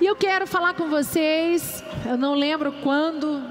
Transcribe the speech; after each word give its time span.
E 0.00 0.06
eu 0.06 0.14
quero 0.14 0.46
falar 0.46 0.74
com 0.74 0.88
vocês, 0.88 1.82
eu 2.08 2.16
não 2.16 2.34
lembro 2.34 2.72
quando, 2.84 3.42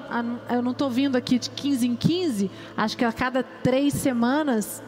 eu 0.49 0.61
não 0.61 0.71
estou 0.71 0.89
vindo 0.89 1.17
aqui 1.17 1.37
de 1.37 1.49
15 1.49 1.85
em 1.85 1.95
15, 1.95 2.49
acho 2.77 2.95
que 2.95 3.03
a 3.03 3.11
cada 3.11 3.43
três 3.43 3.93
semanas, 3.93 4.81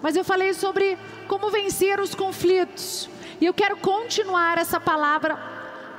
mas 0.00 0.16
eu 0.16 0.24
falei 0.24 0.54
sobre 0.54 0.96
como 1.28 1.50
vencer 1.50 2.00
os 2.00 2.14
conflitos. 2.14 3.10
E 3.38 3.44
eu 3.44 3.52
quero 3.52 3.76
continuar 3.76 4.56
essa 4.56 4.80
palavra, 4.80 5.36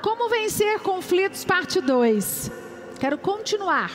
como 0.01 0.27
vencer 0.27 0.79
conflitos, 0.79 1.45
parte 1.45 1.79
2. 1.81 2.51
Quero 2.99 3.17
continuar. 3.19 3.91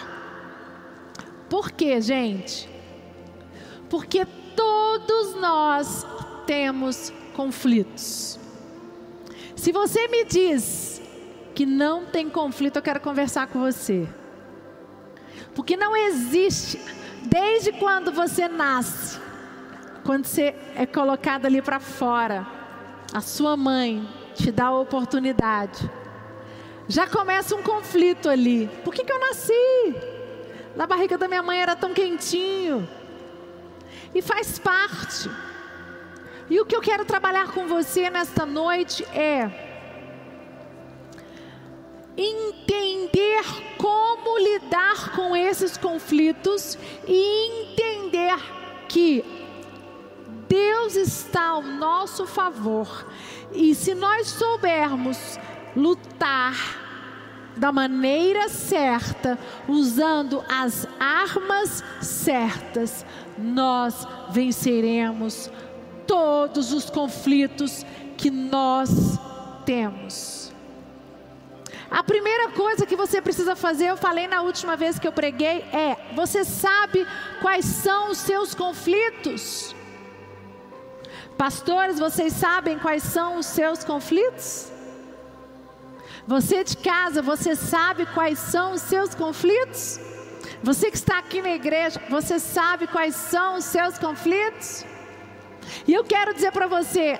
Por 1.49 1.73
quê, 1.73 2.01
gente? 2.01 2.69
Porque 3.89 4.25
todos 4.55 5.35
nós 5.41 6.07
temos 6.47 7.13
conflitos. 7.35 8.39
Se 9.57 9.73
você 9.73 10.07
me 10.07 10.25
diz 10.25 10.90
que 11.61 11.67
não 11.67 12.07
tem 12.07 12.31
conflito, 12.31 12.77
eu 12.77 12.83
quero 12.83 13.01
conversar 13.01 13.47
com 13.48 13.61
você. 13.61 14.09
Porque 15.55 15.77
não 15.77 15.95
existe, 15.95 16.80
desde 17.25 17.71
quando 17.73 18.11
você 18.11 18.48
nasce, 18.48 19.21
quando 20.03 20.25
você 20.25 20.55
é 20.75 20.87
colocado 20.87 21.45
ali 21.45 21.61
para 21.61 21.79
fora, 21.79 22.47
a 23.12 23.20
sua 23.20 23.59
mãe 23.59 24.09
te 24.34 24.51
dá 24.51 24.69
a 24.69 24.79
oportunidade. 24.79 25.91
Já 26.89 27.07
começa 27.07 27.55
um 27.55 27.62
conflito 27.62 28.31
ali. 28.31 28.67
Por 28.83 28.95
que, 28.95 29.05
que 29.05 29.12
eu 29.12 29.20
nasci? 29.20 29.95
Na 30.75 30.87
barriga 30.87 31.19
da 31.19 31.29
minha 31.29 31.42
mãe 31.42 31.61
era 31.61 31.77
tão 31.77 31.92
quentinho. 31.92 32.89
E 34.15 34.23
faz 34.23 34.59
parte. 34.59 35.31
E 36.48 36.59
o 36.59 36.65
que 36.65 36.75
eu 36.75 36.81
quero 36.81 37.05
trabalhar 37.05 37.53
com 37.53 37.67
você 37.67 38.09
nesta 38.09 38.47
noite 38.47 39.05
é 39.12 39.69
entender 42.16 43.45
como 43.77 44.38
lidar 44.38 45.12
com 45.14 45.36
esses 45.36 45.77
conflitos 45.77 46.78
e 47.06 47.72
entender 47.72 48.36
que 48.89 49.25
Deus 50.48 50.97
está 50.97 51.48
ao 51.48 51.62
nosso 51.62 52.27
favor. 52.27 53.06
E 53.52 53.75
se 53.75 53.94
nós 53.94 54.28
soubermos 54.28 55.39
lutar 55.77 56.55
da 57.56 57.70
maneira 57.70 58.48
certa, 58.48 59.39
usando 59.69 60.42
as 60.48 60.86
armas 60.98 61.84
certas, 62.00 63.05
nós 63.36 64.06
venceremos 64.30 65.50
todos 66.06 66.72
os 66.72 66.89
conflitos 66.89 67.84
que 68.17 68.30
nós 68.30 69.19
temos. 69.64 70.39
A 71.91 72.05
primeira 72.05 72.50
coisa 72.50 72.86
que 72.86 72.94
você 72.94 73.20
precisa 73.20 73.56
fazer, 73.56 73.86
eu 73.86 73.96
falei 73.96 74.28
na 74.28 74.42
última 74.42 74.77
vez 74.77 74.98
que 74.98 75.08
eu 75.08 75.12
preguei, 75.12 75.64
é: 75.72 75.96
você 76.14 76.44
sabe 76.44 77.06
quais 77.42 77.64
são 77.64 78.10
os 78.10 78.19
seus 78.19 78.55
conflitos? 78.55 79.74
Pastores, 81.36 81.98
vocês 81.98 82.33
sabem 82.34 82.78
quais 82.78 83.02
são 83.02 83.38
os 83.38 83.46
seus 83.46 83.83
conflitos? 83.83 84.70
Você 86.27 86.62
de 86.62 86.77
casa, 86.77 87.20
você 87.20 87.56
sabe 87.56 88.06
quais 88.06 88.38
são 88.38 88.72
os 88.72 88.83
seus 88.83 89.14
conflitos? 89.14 89.98
Você 90.62 90.91
que 90.91 90.96
está 90.96 91.18
aqui 91.18 91.42
na 91.42 91.50
igreja, 91.50 92.00
você 92.08 92.38
sabe 92.38 92.86
quais 92.86 93.16
são 93.16 93.56
os 93.56 93.64
seus 93.64 93.98
conflitos? 93.98 94.84
E 95.88 95.94
eu 95.94 96.05
quero 96.05 96.34
dizer 96.34 96.52
para 96.52 96.66
você, 96.66 97.18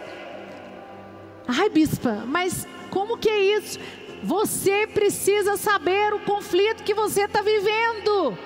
ai 1.49 1.71
bispa, 1.71 2.23
mas 2.27 2.69
como 2.91 3.17
que 3.17 3.29
é 3.29 3.57
isso? 3.57 3.81
Você 4.23 4.87
precisa 4.87 5.57
saber 5.57 6.13
o 6.13 6.21
conflito 6.21 6.83
que 6.83 6.95
você 6.95 7.23
está 7.23 7.41
vivendo. 7.41 8.37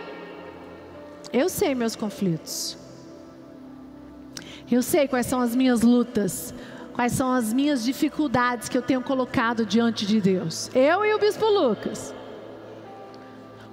Eu 1.32 1.48
sei 1.48 1.74
meus 1.74 1.96
conflitos. 1.96 2.78
Eu 4.70 4.82
sei 4.82 5.08
quais 5.08 5.26
são 5.26 5.40
as 5.40 5.54
minhas 5.54 5.82
lutas, 5.82 6.54
quais 6.94 7.12
são 7.12 7.32
as 7.32 7.52
minhas 7.52 7.84
dificuldades 7.84 8.68
que 8.68 8.78
eu 8.78 8.82
tenho 8.82 9.02
colocado 9.02 9.66
diante 9.66 10.06
de 10.06 10.20
Deus. 10.20 10.70
Eu 10.74 11.04
e 11.04 11.12
o 11.12 11.18
Bispo 11.18 11.46
Lucas. 11.46 12.14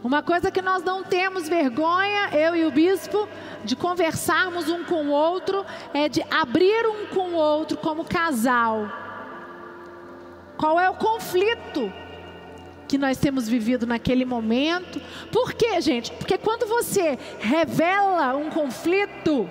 Uma 0.04 0.24
coisa 0.24 0.50
que 0.50 0.62
nós 0.62 0.84
não 0.84 1.04
temos 1.04 1.48
vergonha, 1.48 2.30
eu 2.34 2.56
e 2.56 2.66
o 2.66 2.72
Bispo, 2.72 3.30
de 3.64 3.76
conversarmos 3.76 4.68
um 4.68 4.84
com 4.84 5.06
o 5.06 5.12
outro, 5.12 5.64
é 5.94 6.10
de 6.10 6.26
abrir 6.32 6.88
um 6.88 7.06
com 7.06 7.30
o 7.30 7.36
outro 7.36 7.78
como 7.78 8.04
casal. 8.04 9.01
Qual 10.62 10.80
é 10.80 10.88
o 10.88 10.94
conflito 10.94 11.92
que 12.88 12.96
nós 12.96 13.18
temos 13.18 13.50
vivido 13.50 13.88
naquele 13.88 14.24
momento? 14.24 15.02
Por 15.32 15.54
quê, 15.54 15.82
gente? 15.82 16.12
Porque 16.12 16.38
quando 16.38 16.68
você 16.68 17.18
revela 17.40 18.36
um 18.36 18.52
conflito, 18.52 19.50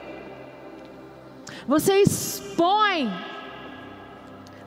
você 1.66 1.94
expõe. 1.94 3.10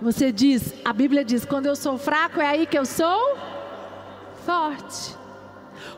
Você 0.01 0.33
diz, 0.33 0.73
a 0.83 0.91
Bíblia 0.91 1.23
diz: 1.23 1.45
quando 1.45 1.67
eu 1.67 1.77
sou 1.77 1.97
fraco, 1.97 2.41
é 2.41 2.47
aí 2.47 2.65
que 2.65 2.77
eu 2.77 2.85
sou 2.85 3.37
forte. 4.45 5.15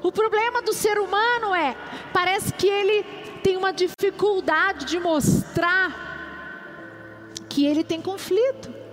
O 0.04 0.12
problema 0.12 0.62
do 0.62 0.74
ser 0.74 1.00
humano 1.00 1.56
é, 1.56 1.76
parece 2.14 2.54
que 2.54 2.68
ele 2.68 3.04
tem 3.42 3.58
uma 3.58 3.74
dificuldade 3.74 4.86
de 4.86 5.00
mostrar 5.00 5.90
que 7.50 7.66
ele 7.66 7.84
tem 7.84 8.00
conflito. 8.00 8.85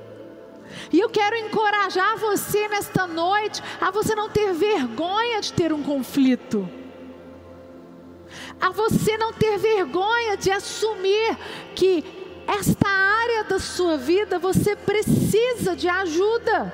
E 0.93 1.01
eu 1.01 1.09
quero 1.09 1.37
encorajar 1.37 2.17
você 2.19 2.69
nesta 2.69 3.07
noite 3.07 3.63
a 3.81 3.91
você 3.91 4.15
não 4.15 4.29
ter 4.29 4.53
vergonha 4.53 5.41
de 5.41 5.53
ter 5.53 5.73
um 5.73 5.83
conflito 5.83 6.69
a 8.63 8.71
você 8.71 9.17
não 9.17 9.33
ter 9.33 9.59
vergonha 9.59 10.37
de 10.37 10.49
assumir 10.49 11.37
que 11.75 12.05
esta 12.47 12.89
área 12.89 13.43
da 13.43 13.59
sua 13.59 13.97
vida 13.97 14.39
você 14.39 14.77
precisa 14.77 15.75
de 15.75 15.89
ajuda. 15.89 16.73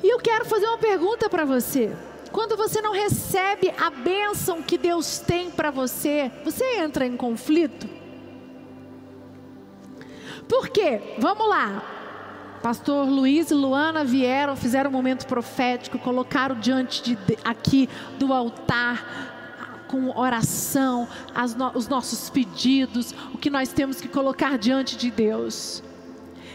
E 0.00 0.08
eu 0.08 0.18
quero 0.18 0.44
fazer 0.44 0.66
uma 0.66 0.78
pergunta 0.78 1.28
para 1.28 1.44
você. 1.44 1.92
Quando 2.30 2.56
você 2.56 2.80
não 2.80 2.92
recebe 2.92 3.74
a 3.76 3.90
bênção 3.90 4.62
que 4.62 4.78
Deus 4.78 5.18
tem 5.18 5.50
para 5.50 5.72
você, 5.72 6.30
você 6.44 6.64
entra 6.76 7.04
em 7.04 7.16
conflito? 7.16 7.88
Por 10.50 10.68
quê? 10.68 11.14
Vamos 11.16 11.48
lá. 11.48 11.80
Pastor 12.60 13.08
Luiz 13.08 13.52
e 13.52 13.54
Luana 13.54 14.04
vieram, 14.04 14.56
fizeram 14.56 14.90
um 14.90 14.92
momento 14.92 15.24
profético, 15.26 15.96
colocaram 15.96 16.58
diante 16.58 17.02
de 17.02 17.18
aqui 17.44 17.88
do 18.18 18.32
altar 18.32 19.86
com 19.86 20.10
oração, 20.18 21.08
no, 21.56 21.70
os 21.78 21.86
nossos 21.86 22.28
pedidos, 22.28 23.14
o 23.32 23.38
que 23.38 23.48
nós 23.48 23.72
temos 23.72 24.00
que 24.00 24.08
colocar 24.08 24.58
diante 24.58 24.96
de 24.96 25.10
Deus. 25.10 25.84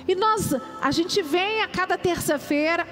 E 0.05 0.13
nós, 0.13 0.53
a 0.81 0.91
gente 0.91 1.21
vem 1.21 1.63
a 1.63 1.67
cada 1.67 1.97
terça-feira 1.97 2.85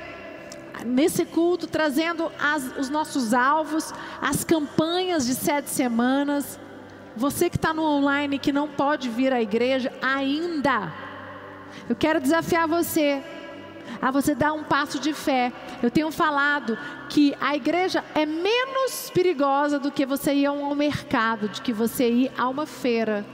nesse 0.86 1.25
culto 1.25 1.68
trazendo 1.68 2.31
as, 2.40 2.78
os 2.78 2.90
nossos 2.90 3.34
alvos, 3.34 3.94
as 4.22 4.46
campanhas 4.46 5.25
de 5.25 5.36
sete 5.36 5.69
semanas. 5.69 6.58
Você 7.16 7.50
que 7.50 7.57
está 7.57 7.74
no 7.74 7.84
online 7.84 8.40
que 8.40 8.51
não 8.51 8.68
pode 8.68 9.09
vir 9.09 9.31
à 9.31 9.41
igreja 9.41 9.91
ainda, 10.01 10.91
eu 11.88 11.96
quero 11.96 12.19
desafiar 12.19 12.68
você 12.68 13.22
a 14.01 14.12
você 14.12 14.34
dar 14.34 14.53
um 14.53 14.63
passo 14.63 15.00
de 15.00 15.13
fé. 15.13 15.51
Eu 15.81 15.91
tenho 15.91 16.12
falado 16.12 16.78
que 17.09 17.35
a 17.40 17.56
igreja 17.56 18.03
é 18.16 18.25
menos 18.25 19.09
perigosa 19.09 19.79
do 19.79 19.91
que 19.91 20.06
você 20.06 20.34
ir 20.34 20.46
ao 20.46 20.75
mercado, 20.75 21.47
de 21.47 21.62
que 21.62 21.72
você 21.72 22.09
ir 22.09 22.31
a 22.38 22.50
uma 22.50 22.66
feira. 22.66 23.25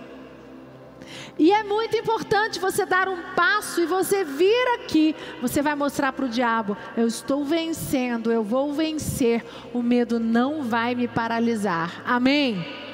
E 1.37 1.51
é 1.51 1.63
muito 1.63 1.97
importante 1.97 2.59
você 2.59 2.85
dar 2.85 3.07
um 3.07 3.33
passo 3.35 3.81
e 3.81 3.85
você 3.85 4.23
vir 4.23 4.75
aqui. 4.75 5.15
Você 5.41 5.61
vai 5.61 5.73
mostrar 5.73 6.11
para 6.13 6.25
o 6.25 6.29
diabo: 6.29 6.77
eu 6.97 7.07
estou 7.07 7.43
vencendo, 7.43 8.31
eu 8.31 8.43
vou 8.43 8.73
vencer. 8.73 9.43
O 9.73 9.81
medo 9.81 10.19
não 10.19 10.63
vai 10.63 10.93
me 10.93 11.07
paralisar. 11.07 12.03
Amém? 12.05 12.88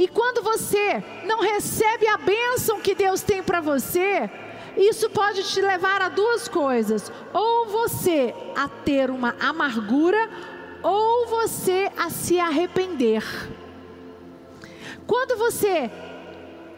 E 0.00 0.08
quando 0.08 0.40
você 0.40 1.04
não 1.26 1.42
recebe 1.42 2.08
a 2.08 2.16
bênção 2.16 2.80
que 2.80 2.94
Deus 2.94 3.20
tem 3.20 3.42
para 3.42 3.60
você, 3.60 4.30
isso 4.74 5.10
pode 5.10 5.42
te 5.42 5.60
levar 5.60 6.00
a 6.00 6.08
duas 6.08 6.48
coisas: 6.48 7.12
ou 7.34 7.66
você 7.66 8.34
a 8.56 8.66
ter 8.66 9.10
uma 9.10 9.36
amargura, 9.38 10.30
ou 10.82 11.26
você 11.26 11.92
a 11.98 12.08
se 12.08 12.40
arrepender. 12.40 13.22
Quando 15.06 15.36
você 15.36 15.90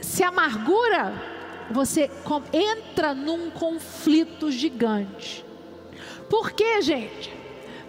se 0.00 0.24
amargura, 0.24 1.14
você 1.70 2.10
entra 2.52 3.14
num 3.14 3.52
conflito 3.52 4.50
gigante. 4.50 5.44
Por 6.28 6.50
quê, 6.50 6.82
gente? 6.82 7.32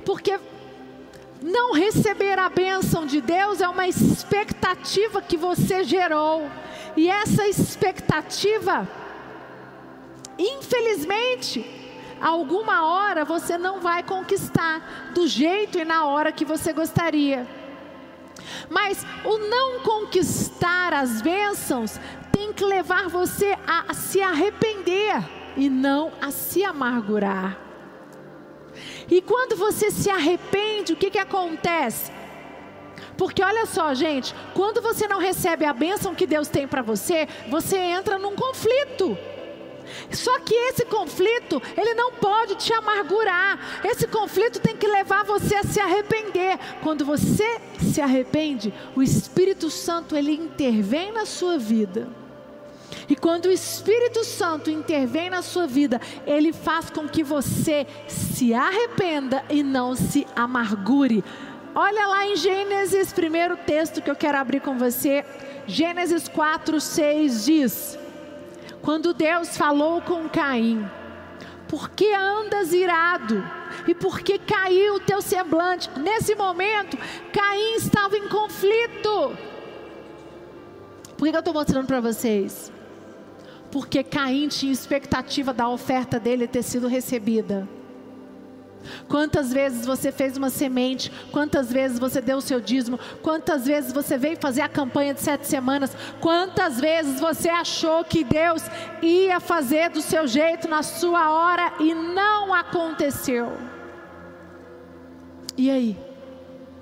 Porque 0.05 0.39
não 1.43 1.73
receber 1.73 2.39
a 2.39 2.49
bênção 2.49 3.05
de 3.05 3.21
Deus 3.21 3.61
é 3.61 3.67
uma 3.67 3.87
expectativa 3.87 5.21
que 5.21 5.37
você 5.37 5.83
gerou. 5.83 6.49
E 6.95 7.09
essa 7.09 7.47
expectativa 7.47 8.87
Infelizmente, 10.37 11.63
alguma 12.19 12.85
hora 12.85 13.23
você 13.23 13.57
não 13.57 13.79
vai 13.79 14.03
conquistar 14.03 15.11
do 15.13 15.27
jeito 15.27 15.77
e 15.77 15.85
na 15.85 16.05
hora 16.05 16.31
que 16.31 16.45
você 16.45 16.73
gostaria. 16.73 17.47
Mas 18.69 19.05
o 19.23 19.37
não 19.37 19.79
conquistar 19.81 20.93
as 20.93 21.21
bênçãos 21.21 21.99
tem 22.31 22.51
que 22.51 22.65
levar 22.65 23.07
você 23.09 23.55
a 23.67 23.93
se 23.93 24.21
arrepender 24.21 25.23
e 25.55 25.69
não 25.69 26.11
a 26.19 26.31
se 26.31 26.63
amargurar. 26.63 27.57
E 29.13 29.21
quando 29.21 29.55
você 29.55 29.91
se 29.91 30.09
arrepende, 30.09 30.93
o 30.93 30.95
que, 30.95 31.11
que 31.11 31.19
acontece? 31.19 32.11
Porque 33.15 33.43
olha 33.43 33.67
só, 33.67 33.93
gente, 33.93 34.33
quando 34.55 34.81
você 34.81 35.07
não 35.07 35.19
recebe 35.19 35.65
a 35.65 35.71
bênção 35.71 36.15
que 36.15 36.25
Deus 36.25 36.47
tem 36.47 36.67
para 36.67 36.81
você, 36.81 37.27
você 37.47 37.77
entra 37.77 38.17
num 38.17 38.35
conflito. 38.35 39.15
Só 40.09 40.39
que 40.39 40.55
esse 40.55 40.83
conflito, 40.85 41.61
ele 41.77 41.93
não 41.93 42.13
pode 42.13 42.55
te 42.55 42.73
amargurar. 42.73 43.83
Esse 43.85 44.07
conflito 44.07 44.59
tem 44.59 44.75
que 44.75 44.87
levar 44.87 45.23
você 45.23 45.57
a 45.57 45.63
se 45.63 45.79
arrepender. 45.79 46.57
Quando 46.81 47.05
você 47.05 47.61
se 47.93 48.01
arrepende, 48.01 48.73
o 48.95 49.03
Espírito 49.03 49.69
Santo 49.69 50.17
ele 50.17 50.31
intervém 50.31 51.11
na 51.11 51.27
sua 51.27 51.59
vida. 51.59 52.22
E 53.07 53.15
quando 53.15 53.45
o 53.45 53.51
Espírito 53.51 54.23
Santo 54.23 54.69
intervém 54.69 55.29
na 55.29 55.41
sua 55.41 55.67
vida, 55.67 55.99
ele 56.25 56.53
faz 56.53 56.89
com 56.89 57.07
que 57.07 57.23
você 57.23 57.85
se 58.07 58.53
arrependa 58.53 59.43
e 59.49 59.63
não 59.63 59.95
se 59.95 60.25
amargure. 60.35 61.23
Olha 61.75 62.07
lá 62.07 62.27
em 62.27 62.35
Gênesis, 62.35 63.11
primeiro 63.11 63.57
texto 63.57 64.01
que 64.01 64.09
eu 64.09 64.15
quero 64.15 64.37
abrir 64.37 64.61
com 64.61 64.77
você. 64.77 65.25
Gênesis 65.65 66.27
4, 66.27 66.79
6 66.79 67.45
diz: 67.45 67.99
Quando 68.81 69.13
Deus 69.13 69.57
falou 69.57 70.01
com 70.01 70.29
Caim, 70.29 70.87
por 71.67 71.89
que 71.89 72.13
andas 72.13 72.71
irado? 72.73 73.43
E 73.87 73.95
por 73.95 74.19
que 74.19 74.37
caiu 74.37 74.95
o 74.95 74.99
teu 74.99 75.21
semblante? 75.21 75.89
Nesse 75.99 76.35
momento, 76.35 76.95
Caim 77.31 77.75
estava 77.75 78.15
em 78.15 78.27
conflito. 78.29 79.35
Por 81.17 81.29
que 81.29 81.35
eu 81.35 81.39
estou 81.39 81.53
mostrando 81.53 81.87
para 81.87 81.99
vocês? 81.99 82.71
Porque 83.73 84.03
Caim 84.03 84.47
tinha 84.49 84.71
expectativa 84.71 85.51
da 85.51 85.67
oferta 85.67 86.19
dele 86.19 86.47
ter 86.47 86.61
sido 86.61 86.87
recebida. 86.87 87.67
Quantas 89.07 89.51
vezes 89.51 89.83
você 89.83 90.11
fez 90.11 90.37
uma 90.37 90.51
semente? 90.51 91.11
Quantas 91.31 91.73
vezes 91.73 91.97
você 91.97 92.21
deu 92.21 92.37
o 92.37 92.41
seu 92.41 92.61
dízimo? 92.61 92.99
Quantas 93.23 93.65
vezes 93.65 93.91
você 93.91 94.15
veio 94.15 94.37
fazer 94.37 94.61
a 94.61 94.69
campanha 94.69 95.15
de 95.15 95.21
sete 95.21 95.47
semanas? 95.47 95.97
Quantas 96.21 96.79
vezes 96.79 97.19
você 97.19 97.49
achou 97.49 98.03
que 98.03 98.23
Deus 98.23 98.61
ia 99.01 99.39
fazer 99.39 99.89
do 99.89 100.03
seu 100.03 100.27
jeito, 100.27 100.67
na 100.67 100.83
sua 100.83 101.31
hora 101.31 101.73
e 101.79 101.95
não 101.95 102.53
aconteceu? 102.53 103.53
E 105.57 105.71
aí? 105.71 105.97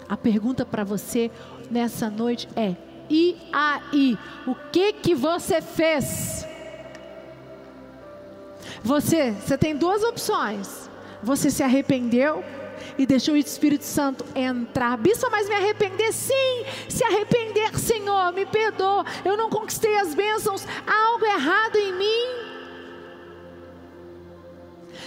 A 0.09 0.17
pergunta 0.17 0.65
para 0.65 0.83
você 0.83 1.31
nessa 1.69 2.09
noite 2.09 2.49
é: 2.53 2.75
e 3.09 3.37
aí? 3.53 4.17
O 4.45 4.55
que 4.73 4.91
que 4.91 5.15
você 5.15 5.61
fez? 5.61 6.50
Você, 8.83 9.31
você 9.31 9.57
tem 9.57 9.75
duas 9.75 10.03
opções. 10.03 10.89
Você 11.23 11.51
se 11.51 11.61
arrependeu 11.61 12.43
e 12.97 13.05
deixou 13.05 13.35
o 13.35 13.37
Espírito 13.37 13.83
Santo 13.83 14.25
entrar. 14.35 14.97
Bispo, 14.97 15.29
mas 15.29 15.47
me 15.47 15.55
arrepender? 15.55 16.11
Sim, 16.11 16.65
se 16.89 17.03
arrepender, 17.03 17.77
Senhor, 17.77 18.33
me 18.33 18.45
perdoa. 18.45 19.05
Eu 19.23 19.37
não 19.37 19.49
conquistei 19.49 19.97
as 19.97 20.13
bênçãos, 20.13 20.65
há 20.85 21.07
algo 21.11 21.25
errado 21.25 21.75
em 21.77 21.93
mim. 21.93 22.51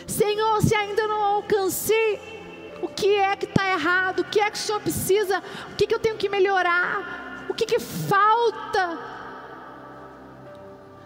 Senhor, 0.06 0.62
se 0.62 0.74
ainda 0.74 1.06
não 1.06 1.22
alcancei, 1.22 2.20
o 2.82 2.88
que 2.88 3.14
é 3.14 3.34
que 3.36 3.46
está 3.46 3.68
errado? 3.68 4.20
O 4.20 4.24
que 4.24 4.40
é 4.40 4.50
que 4.50 4.56
o 4.56 4.60
Senhor 4.60 4.80
precisa? 4.80 5.42
O 5.72 5.76
que, 5.76 5.86
que 5.86 5.94
eu 5.94 5.98
tenho 5.98 6.16
que 6.16 6.28
melhorar? 6.28 7.46
O 7.48 7.54
que, 7.54 7.66
que 7.66 7.80
falta? 7.80 9.13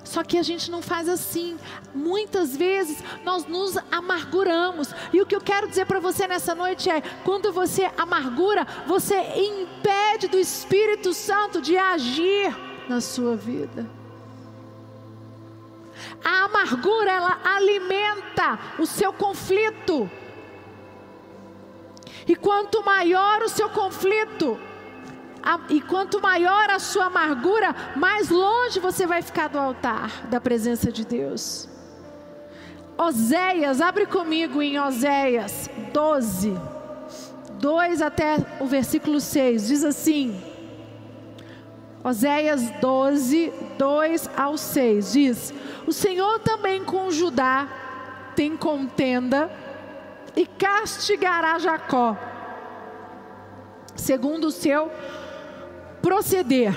Só 0.09 0.25
que 0.25 0.39
a 0.39 0.43
gente 0.43 0.71
não 0.71 0.81
faz 0.81 1.07
assim. 1.07 1.59
Muitas 1.95 2.57
vezes 2.57 3.05
nós 3.25 3.45
nos 3.45 3.77
amarguramos. 3.93 4.95
E 5.13 5.21
o 5.21 5.27
que 5.27 5.37
eu 5.37 5.41
quero 5.41 5.69
dizer 5.69 5.85
para 5.85 6.01
você 6.01 6.27
nessa 6.27 6.55
noite 6.55 6.89
é: 6.89 7.03
quando 7.25 7.53
você 7.53 7.91
amargura, 7.97 8.67
você 8.87 9.17
impede 9.37 10.27
do 10.29 10.39
Espírito 10.39 11.13
Santo 11.13 11.61
de 11.61 11.77
agir 11.77 12.57
na 12.89 13.03
sua 13.03 13.37
vida. 13.37 13.87
A 16.25 16.45
amargura, 16.45 17.11
ela 17.11 17.41
alimenta 17.45 18.59
o 18.79 18.87
seu 18.87 19.13
conflito. 19.13 20.11
E 22.27 22.35
quanto 22.35 22.83
maior 22.83 23.43
o 23.43 23.49
seu 23.49 23.69
conflito, 23.69 24.59
e 25.71 25.81
quanto 25.81 26.21
maior 26.21 26.71
a 26.71 26.79
sua 26.79 27.07
amargura, 27.07 27.75
mais 27.97 28.29
longe 28.29 28.81
você 28.81 29.07
vai 29.07 29.23
ficar 29.23 29.49
do 29.49 29.59
altar 29.59 30.27
da 30.29 30.41
presença 30.41 30.93
de 30.93 31.07
Deus. 31.07 31.69
Oséias, 32.97 33.81
abre 33.81 34.07
comigo 34.07 34.61
em 34.61 34.79
Oséias 34.79 35.71
12, 35.93 36.53
2 37.61 38.03
até 38.03 38.37
o 38.61 38.67
versículo 38.67 39.21
6, 39.21 39.69
diz 39.69 39.85
assim: 39.85 40.43
Oséias 42.03 42.71
12, 42.81 43.53
2 43.79 44.31
ao 44.37 44.59
6, 44.59 45.13
diz: 45.13 45.55
O 45.87 45.93
Senhor 45.93 46.41
também 46.41 46.85
com 46.85 47.11
Judá 47.11 47.69
tem 48.35 48.57
contenda 48.57 49.51
e 50.37 50.47
castigará 50.47 51.59
Jacó, 51.59 52.17
segundo 53.97 54.49
o 54.49 54.51
seu 54.51 54.91
proceder, 56.03 56.75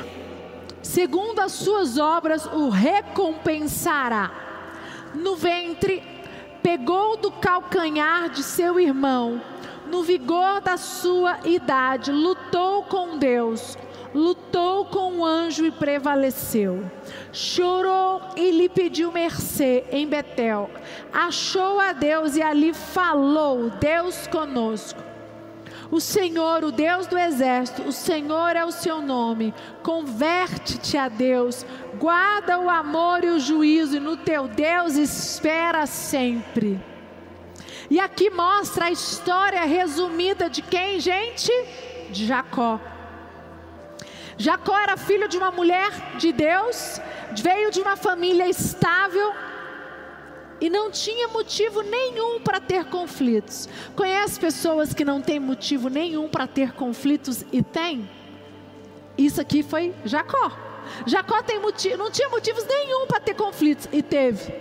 segundo 0.82 1.40
as 1.40 1.52
suas 1.52 1.98
obras 1.98 2.46
o 2.46 2.70
recompensará. 2.70 4.32
No 5.14 5.36
ventre, 5.36 6.04
pegou 6.64 7.18
do 7.18 7.32
calcanhar 7.32 8.30
de 8.30 8.44
seu 8.44 8.80
irmão, 8.80 9.42
no 9.88 10.04
vigor 10.04 10.62
da 10.62 10.78
sua 10.78 11.40
idade, 11.44 12.12
lutou 12.12 12.84
com 12.84 13.18
Deus, 13.18 13.78
lutou 14.14 14.86
com 14.86 15.20
o 15.20 15.26
anjo 15.26 15.66
e 15.66 15.72
prevaleceu. 15.72 16.90
Chorou 17.34 18.22
e 18.38 18.52
lhe 18.52 18.70
pediu 18.70 19.12
mercê 19.12 19.84
em 19.92 20.08
Betel. 20.08 20.70
Achou 21.12 21.80
a 21.80 21.92
Deus 21.92 22.38
e 22.38 22.42
ali 22.42 22.74
falou: 22.74 23.70
Deus 23.70 24.28
conosco. 24.28 25.11
O 25.92 26.00
Senhor, 26.00 26.64
o 26.64 26.72
Deus 26.72 27.06
do 27.06 27.18
exército, 27.18 27.82
o 27.82 27.92
Senhor 27.92 28.56
é 28.56 28.64
o 28.64 28.72
seu 28.72 29.02
nome. 29.02 29.54
Converte-te 29.84 30.98
a 30.98 31.10
Deus, 31.10 31.66
guarda 32.00 32.58
o 32.58 32.70
amor 32.70 33.26
e 33.26 33.28
o 33.28 33.40
juízo, 33.40 33.98
e 33.98 34.00
no 34.00 34.16
teu 34.16 34.48
Deus 34.48 34.96
espera 34.96 35.86
sempre. 35.86 36.80
E 37.90 38.00
aqui 38.00 38.30
mostra 38.30 38.86
a 38.86 38.92
história 38.92 39.66
resumida 39.66 40.50
de 40.50 40.62
quem, 40.62 40.98
gente? 40.98 41.52
De 42.10 42.26
Jacó. 42.26 42.80
Jacó 44.38 44.78
era 44.78 44.96
filho 44.96 45.28
de 45.28 45.38
uma 45.38 45.52
mulher 45.52 45.92
de 46.18 46.32
Deus, 46.32 47.02
veio 47.34 47.70
de 47.70 47.82
uma 47.82 47.98
família 47.98 48.48
estável, 48.48 49.34
e 50.62 50.70
não 50.70 50.92
tinha 50.92 51.28
motivo 51.28 51.82
nenhum 51.82 52.40
para 52.40 52.62
ter 52.62 52.86
conflitos. 52.86 53.68
Conhece 53.96 54.40
pessoas 54.40 54.94
que 54.94 55.04
não 55.04 55.20
têm 55.20 55.40
motivo 55.40 55.90
nenhum 55.90 56.30
para 56.30 56.46
ter 56.46 56.72
conflitos 56.74 57.44
e 57.52 57.64
tem? 57.64 58.08
Isso 59.18 59.42
aqui 59.42 59.64
foi 59.64 59.94
Jacó. 60.06 60.52
Jacó 61.08 61.42
tem 61.42 61.60
motivo, 61.60 61.98
não 61.98 62.12
tinha 62.12 62.30
motivos 62.30 62.64
nenhum 62.66 63.08
para 63.08 63.20
ter 63.20 63.34
conflitos 63.34 63.90
e 63.92 64.04
teve. 64.04 64.54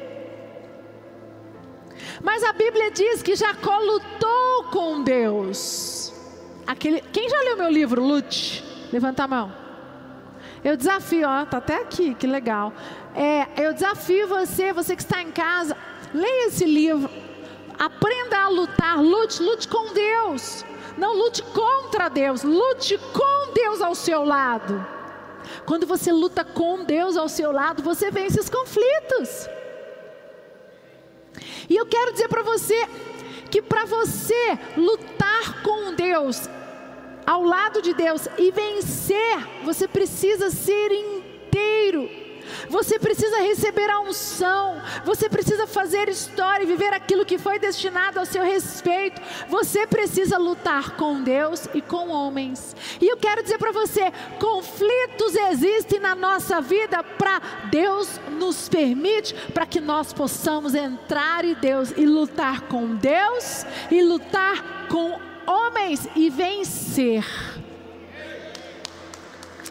Mas 2.23 2.43
a 2.43 2.53
Bíblia 2.53 2.91
diz 2.91 3.23
que 3.23 3.37
Jacó 3.37 3.79
lutou 3.79 4.65
com 4.73 5.03
Deus. 5.03 6.13
Aquele, 6.67 7.01
quem 7.13 7.29
já 7.29 7.41
leu 7.41 7.57
meu 7.57 7.71
livro, 7.71 8.03
Lute? 8.03 8.65
Levanta 8.93 9.25
a 9.25 9.29
mão. 9.29 9.61
Eu 10.63 10.77
desafio, 10.77 11.27
ó, 11.27 11.45
tá 11.47 11.59
até 11.59 11.77
aqui, 11.77 12.15
que 12.15 12.27
legal. 12.27 12.73
É, 13.15 13.47
eu 13.57 13.73
desafio 13.73 14.29
você, 14.29 14.73
você 14.73 14.95
que 14.95 15.03
está 15.03 15.23
em 15.23 15.31
casa, 15.31 15.77
Leia 16.13 16.47
esse 16.47 16.65
livro. 16.65 17.11
Aprenda 17.79 18.39
a 18.39 18.49
lutar. 18.49 19.01
Lute, 19.03 19.43
lute 19.43 19.69
com 19.69 19.93
Deus. 19.93 20.65
Não 20.99 21.17
lute 21.17 21.43
contra 21.43 22.09
Deus. 22.09 22.43
Lute 22.43 22.99
com 22.99 23.53
Deus 23.53 23.81
ao 23.81 23.95
seu 23.95 24.25
lado. 24.25 24.85
Quando 25.65 25.87
você 25.87 26.13
luta 26.13 26.45
com 26.45 26.85
Deus 26.85 27.17
ao 27.17 27.29
seu 27.29 27.53
lado, 27.53 27.83
você 27.83 28.11
vence 28.11 28.39
os 28.39 28.51
conflitos. 28.51 29.49
E 31.69 31.77
eu 31.77 31.87
quero 31.87 32.13
dizer 32.13 32.29
para 32.29 32.43
você 32.43 32.87
que 33.51 33.63
para 33.63 33.85
você 33.85 34.59
lutar 34.77 35.63
com 35.63 35.95
Deus, 35.95 36.49
ao 37.27 37.43
lado 37.43 37.81
de 37.81 37.95
Deus 37.95 38.29
e 38.37 38.51
vencer, 38.51 39.65
você 39.65 39.87
precisa 39.87 40.51
ser 40.51 40.91
inteiro 40.93 42.30
Você 42.69 42.99
precisa 42.99 43.39
receber 43.41 43.91
a 43.91 44.01
unção. 44.01 44.81
Você 45.05 45.29
precisa 45.29 45.67
fazer 45.67 46.09
história 46.09 46.65
e 46.65 46.67
viver 46.67 46.93
aquilo 46.93 47.25
que 47.25 47.39
foi 47.39 47.59
destinado 47.59 48.19
ao 48.19 48.27
seu 48.27 48.45
respeito. 48.45 49.21
Você 49.49 49.87
precisa 49.87 50.39
lutar 50.39 50.97
com 50.97 51.23
Deus 51.23 51.69
e 51.75 51.81
com 51.81 52.09
homens. 52.11 52.75
E 53.01 53.07
eu 53.07 53.17
quero 53.17 53.43
dizer 53.43 53.59
para 53.59 53.73
você: 53.73 54.13
conflitos 54.39 55.35
existem 55.35 56.01
na 56.01 56.15
nossa 56.15 56.61
vida 56.61 57.03
para 57.03 57.41
Deus 57.71 58.21
nos 58.31 58.69
permite 58.69 59.35
para 59.53 59.67
que 59.67 59.81
nós 59.81 60.13
possamos 60.13 60.75
entrar 60.75 61.45
em 61.45 61.55
Deus 61.55 61.93
e 61.97 62.07
lutar 62.07 62.63
com 62.63 62.95
Deus 62.95 63.65
e 63.91 64.03
lutar 64.03 64.87
com 64.89 65.19
homens 65.47 66.09
e 66.15 66.31
vencer. 66.31 67.25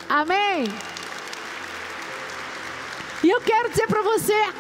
Amém. 0.08 0.66
E 3.24 3.30
eu 3.30 3.42
quero 3.42 3.70
dizer 3.70 3.88
para 3.88 4.02
você 4.02 4.54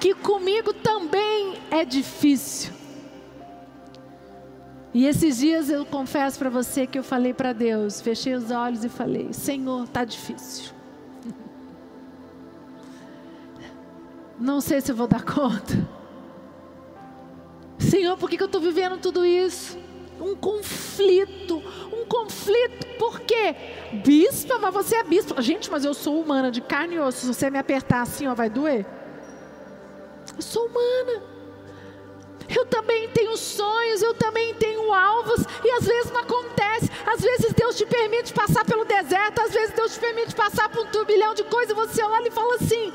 que 0.00 0.14
comigo 0.14 0.72
também 0.72 1.58
é 1.70 1.84
difícil. 1.84 2.72
E 4.94 5.06
esses 5.06 5.38
dias 5.38 5.70
eu 5.70 5.86
confesso 5.86 6.38
para 6.38 6.50
você 6.50 6.86
que 6.86 6.98
eu 6.98 7.04
falei 7.04 7.32
para 7.32 7.52
Deus, 7.52 8.00
fechei 8.00 8.34
os 8.34 8.50
olhos 8.50 8.84
e 8.84 8.88
falei: 8.88 9.32
Senhor, 9.32 9.88
tá 9.88 10.04
difícil. 10.04 10.72
Não 14.38 14.60
sei 14.60 14.80
se 14.80 14.92
eu 14.92 14.96
vou 14.96 15.06
dar 15.06 15.22
conta. 15.22 15.88
Senhor, 17.78 18.16
por 18.18 18.28
que, 18.28 18.36
que 18.36 18.42
eu 18.42 18.46
estou 18.46 18.60
vivendo 18.60 18.98
tudo 18.98 19.24
isso? 19.24 19.78
Um 20.22 20.36
conflito, 20.36 21.56
um 21.92 22.04
conflito, 22.06 22.86
por 22.96 23.20
quê? 23.20 23.56
Bispa, 24.04 24.56
mas 24.58 24.72
você 24.72 24.96
é 24.96 25.02
bispa. 25.02 25.42
Gente, 25.42 25.68
mas 25.68 25.84
eu 25.84 25.92
sou 25.92 26.20
humana, 26.20 26.48
de 26.48 26.60
carne 26.60 26.94
e 26.94 27.00
osso. 27.00 27.20
Se 27.20 27.26
você 27.26 27.50
me 27.50 27.58
apertar 27.58 28.02
assim, 28.02 28.28
ó, 28.28 28.34
vai 28.34 28.48
doer? 28.48 28.86
Eu 30.36 30.42
sou 30.42 30.66
humana. 30.66 31.22
Eu 32.48 32.64
também 32.66 33.08
tenho 33.08 33.36
sonhos, 33.36 34.00
eu 34.00 34.14
também 34.14 34.54
tenho 34.54 34.92
alvos, 34.92 35.44
e 35.64 35.70
às 35.72 35.84
vezes 35.84 36.12
não 36.12 36.20
acontece. 36.20 36.88
Às 37.04 37.20
vezes 37.20 37.52
Deus 37.54 37.76
te 37.76 37.86
permite 37.86 38.32
passar 38.32 38.64
pelo 38.64 38.84
deserto, 38.84 39.40
às 39.40 39.52
vezes 39.52 39.74
Deus 39.74 39.94
te 39.94 40.00
permite 40.00 40.34
passar 40.34 40.68
por 40.68 40.84
um 40.84 40.90
turbilhão 40.90 41.34
de 41.34 41.42
coisas, 41.44 41.70
e 41.70 41.74
você 41.74 42.02
olha 42.02 42.28
e 42.28 42.30
fala 42.30 42.54
assim: 42.56 42.92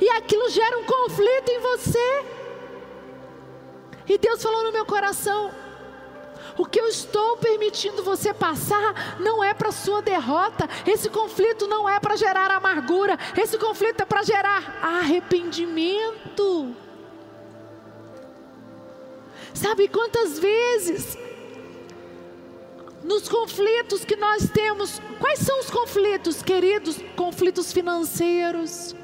e 0.00 0.08
aquilo 0.10 0.48
gera 0.48 0.78
um 0.78 0.84
conflito 0.84 1.48
em 1.50 1.60
você. 1.60 2.24
E 4.08 4.16
Deus 4.16 4.42
falou 4.42 4.64
no 4.64 4.72
meu 4.72 4.86
coração: 4.86 5.52
o 6.60 6.66
que 6.66 6.78
eu 6.78 6.88
estou 6.88 7.38
permitindo 7.38 8.02
você 8.02 8.34
passar 8.34 9.18
não 9.18 9.42
é 9.42 9.54
para 9.54 9.72
sua 9.72 10.02
derrota. 10.02 10.68
Esse 10.86 11.08
conflito 11.08 11.66
não 11.66 11.88
é 11.88 11.98
para 11.98 12.16
gerar 12.16 12.50
amargura. 12.50 13.18
Esse 13.34 13.56
conflito 13.56 14.02
é 14.02 14.04
para 14.04 14.22
gerar 14.22 14.78
arrependimento. 14.82 16.76
Sabe 19.54 19.88
quantas 19.88 20.38
vezes 20.38 21.16
nos 23.02 23.26
conflitos 23.26 24.04
que 24.04 24.16
nós 24.16 24.50
temos, 24.50 25.00
quais 25.18 25.38
são 25.38 25.60
os 25.60 25.70
conflitos, 25.70 26.42
queridos? 26.42 26.98
Conflitos 27.16 27.72
financeiros, 27.72 28.94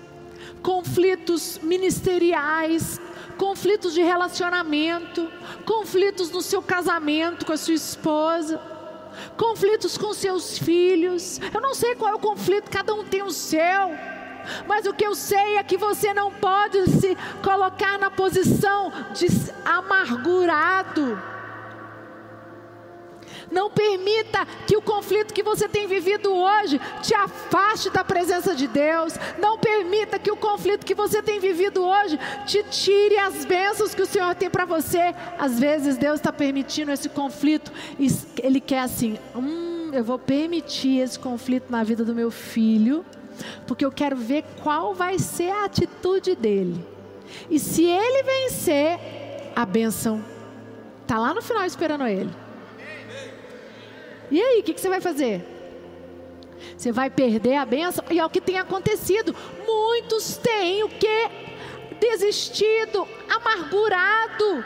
conflitos 0.62 1.58
ministeriais, 1.62 3.00
conflitos 3.36 3.94
de 3.94 4.02
relacionamento, 4.02 5.30
conflitos 5.64 6.30
no 6.30 6.42
seu 6.42 6.62
casamento 6.62 7.44
com 7.44 7.52
a 7.52 7.56
sua 7.56 7.74
esposa, 7.74 8.60
conflitos 9.36 9.96
com 9.96 10.12
seus 10.12 10.58
filhos. 10.58 11.40
Eu 11.52 11.60
não 11.60 11.74
sei 11.74 11.94
qual 11.94 12.12
é 12.12 12.14
o 12.14 12.18
conflito, 12.18 12.70
cada 12.70 12.94
um 12.94 13.04
tem 13.04 13.22
o 13.22 13.30
seu. 13.30 13.90
Mas 14.66 14.86
o 14.86 14.94
que 14.94 15.04
eu 15.04 15.14
sei 15.14 15.56
é 15.56 15.64
que 15.64 15.76
você 15.76 16.14
não 16.14 16.30
pode 16.30 16.88
se 16.90 17.16
colocar 17.42 17.98
na 17.98 18.10
posição 18.10 18.92
de 19.12 19.26
amargurado 19.64 21.35
não 23.50 23.70
permita 23.70 24.46
que 24.66 24.76
o 24.76 24.82
conflito 24.82 25.32
que 25.32 25.42
você 25.42 25.68
tem 25.68 25.86
vivido 25.86 26.32
hoje 26.32 26.80
te 27.02 27.14
afaste 27.14 27.90
da 27.90 28.04
presença 28.04 28.54
de 28.54 28.66
Deus. 28.66 29.14
Não 29.38 29.58
permita 29.58 30.18
que 30.18 30.30
o 30.30 30.36
conflito 30.36 30.84
que 30.84 30.94
você 30.94 31.22
tem 31.22 31.38
vivido 31.38 31.82
hoje 31.82 32.18
te 32.46 32.62
tire 32.64 33.18
as 33.18 33.44
bênçãos 33.44 33.94
que 33.94 34.02
o 34.02 34.06
Senhor 34.06 34.34
tem 34.34 34.50
para 34.50 34.64
você. 34.64 35.14
Às 35.38 35.58
vezes 35.58 35.96
Deus 35.96 36.16
está 36.16 36.32
permitindo 36.32 36.90
esse 36.90 37.08
conflito 37.08 37.72
Ele 38.42 38.60
quer 38.60 38.80
assim: 38.80 39.18
hum, 39.34 39.90
eu 39.92 40.04
vou 40.04 40.18
permitir 40.18 41.00
esse 41.00 41.18
conflito 41.18 41.70
na 41.70 41.82
vida 41.84 42.04
do 42.04 42.14
meu 42.14 42.30
filho, 42.30 43.04
porque 43.66 43.84
eu 43.84 43.92
quero 43.92 44.16
ver 44.16 44.44
qual 44.62 44.94
vai 44.94 45.18
ser 45.18 45.50
a 45.50 45.64
atitude 45.64 46.34
dele. 46.34 46.84
E 47.50 47.58
se 47.58 47.84
ele 47.84 48.22
vencer, 48.22 48.98
a 49.54 49.64
bênção 49.64 50.22
está 51.02 51.18
lá 51.18 51.32
no 51.32 51.42
final 51.42 51.64
esperando 51.64 52.06
ele. 52.06 52.45
E 54.30 54.40
aí, 54.40 54.60
o 54.60 54.62
que, 54.62 54.74
que 54.74 54.80
você 54.80 54.88
vai 54.88 55.00
fazer? 55.00 55.44
Você 56.76 56.90
vai 56.92 57.10
perder 57.10 57.56
a 57.56 57.64
benção, 57.64 58.04
e 58.10 58.18
é 58.18 58.24
o 58.24 58.30
que 58.30 58.40
tem 58.40 58.58
acontecido. 58.58 59.34
Muitos 59.66 60.36
têm 60.36 60.82
o 60.84 60.88
que? 60.88 61.30
Desistido, 62.00 63.06
amargurado. 63.28 64.64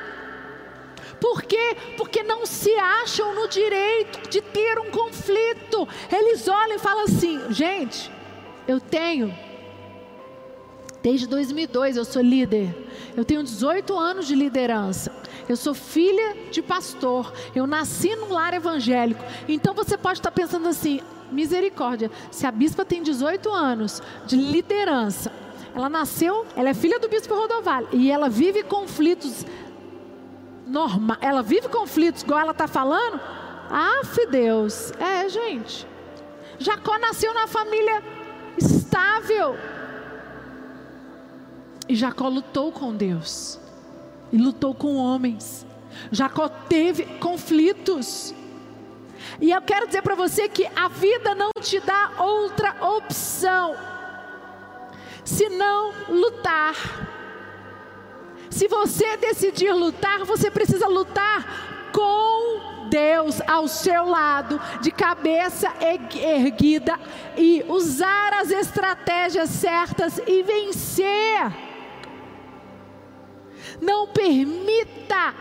Por 1.20 1.42
quê? 1.42 1.76
Porque 1.96 2.22
não 2.22 2.46
se 2.46 2.72
acham 2.76 3.34
no 3.34 3.46
direito 3.48 4.28
de 4.30 4.40
ter 4.40 4.78
um 4.78 4.90
conflito. 4.90 5.86
Eles 6.10 6.48
olham 6.48 6.76
e 6.76 6.78
falam 6.78 7.04
assim: 7.04 7.52
gente, 7.52 8.10
eu 8.66 8.80
tenho 8.80 9.32
Desde 11.02 11.26
2002 11.26 11.96
eu 11.96 12.04
sou 12.04 12.20
líder. 12.20 12.74
Eu 13.16 13.24
tenho 13.24 13.42
18 13.42 13.98
anos 13.98 14.26
de 14.26 14.34
liderança. 14.34 15.12
Eu 15.50 15.56
sou 15.56 15.74
filha 15.74 16.36
de 16.52 16.62
pastor. 16.62 17.32
Eu 17.52 17.66
nasci 17.66 18.14
num 18.14 18.32
lar 18.32 18.54
evangélico. 18.54 19.24
Então 19.48 19.74
você 19.74 19.98
pode 19.98 20.20
estar 20.20 20.30
pensando 20.30 20.68
assim: 20.68 21.00
misericórdia, 21.32 22.08
se 22.30 22.46
a 22.46 22.52
bispa 22.52 22.84
tem 22.84 23.02
18 23.02 23.50
anos 23.50 24.00
de 24.26 24.36
liderança, 24.36 25.32
ela 25.74 25.88
nasceu, 25.88 26.46
ela 26.54 26.68
é 26.68 26.74
filha 26.74 27.00
do 27.00 27.08
bispo 27.08 27.34
Rodovalho 27.34 27.88
e 27.92 28.12
ela 28.12 28.28
vive 28.28 28.62
conflitos 28.62 29.44
normal, 30.68 31.16
ela 31.20 31.42
vive 31.42 31.68
conflitos 31.68 32.22
igual 32.22 32.38
ela 32.38 32.52
está 32.52 32.68
falando? 32.68 33.20
Ah, 33.68 34.02
Deus, 34.30 34.92
é 35.00 35.28
gente. 35.28 35.84
Jacó 36.60 36.96
nasceu 36.96 37.34
na 37.34 37.48
família 37.48 38.00
estável. 38.56 39.56
E 41.88 41.96
Jacó 41.96 42.28
lutou 42.28 42.70
com 42.70 42.94
Deus. 42.94 43.58
E 44.32 44.36
lutou 44.36 44.74
com 44.74 44.96
homens. 44.96 45.66
Jacó 46.10 46.48
teve 46.48 47.04
conflitos. 47.18 48.34
E 49.40 49.50
eu 49.50 49.62
quero 49.62 49.86
dizer 49.86 50.02
para 50.02 50.14
você 50.14 50.48
que 50.48 50.66
a 50.74 50.88
vida 50.88 51.34
não 51.34 51.50
te 51.60 51.80
dá 51.80 52.12
outra 52.18 52.76
opção 52.80 53.76
senão 55.24 55.92
lutar. 56.08 56.74
Se 58.50 58.66
você 58.66 59.16
decidir 59.16 59.72
lutar, 59.72 60.24
você 60.24 60.50
precisa 60.50 60.88
lutar 60.88 61.90
com 61.92 62.88
Deus 62.90 63.40
ao 63.46 63.68
seu 63.68 64.04
lado, 64.06 64.60
de 64.80 64.90
cabeça 64.90 65.72
erguida, 65.80 66.98
e 67.36 67.64
usar 67.68 68.34
as 68.34 68.50
estratégias 68.50 69.48
certas 69.50 70.20
e 70.26 70.42
vencer. 70.42 71.69
Não 73.80 74.08
permita 74.08 75.34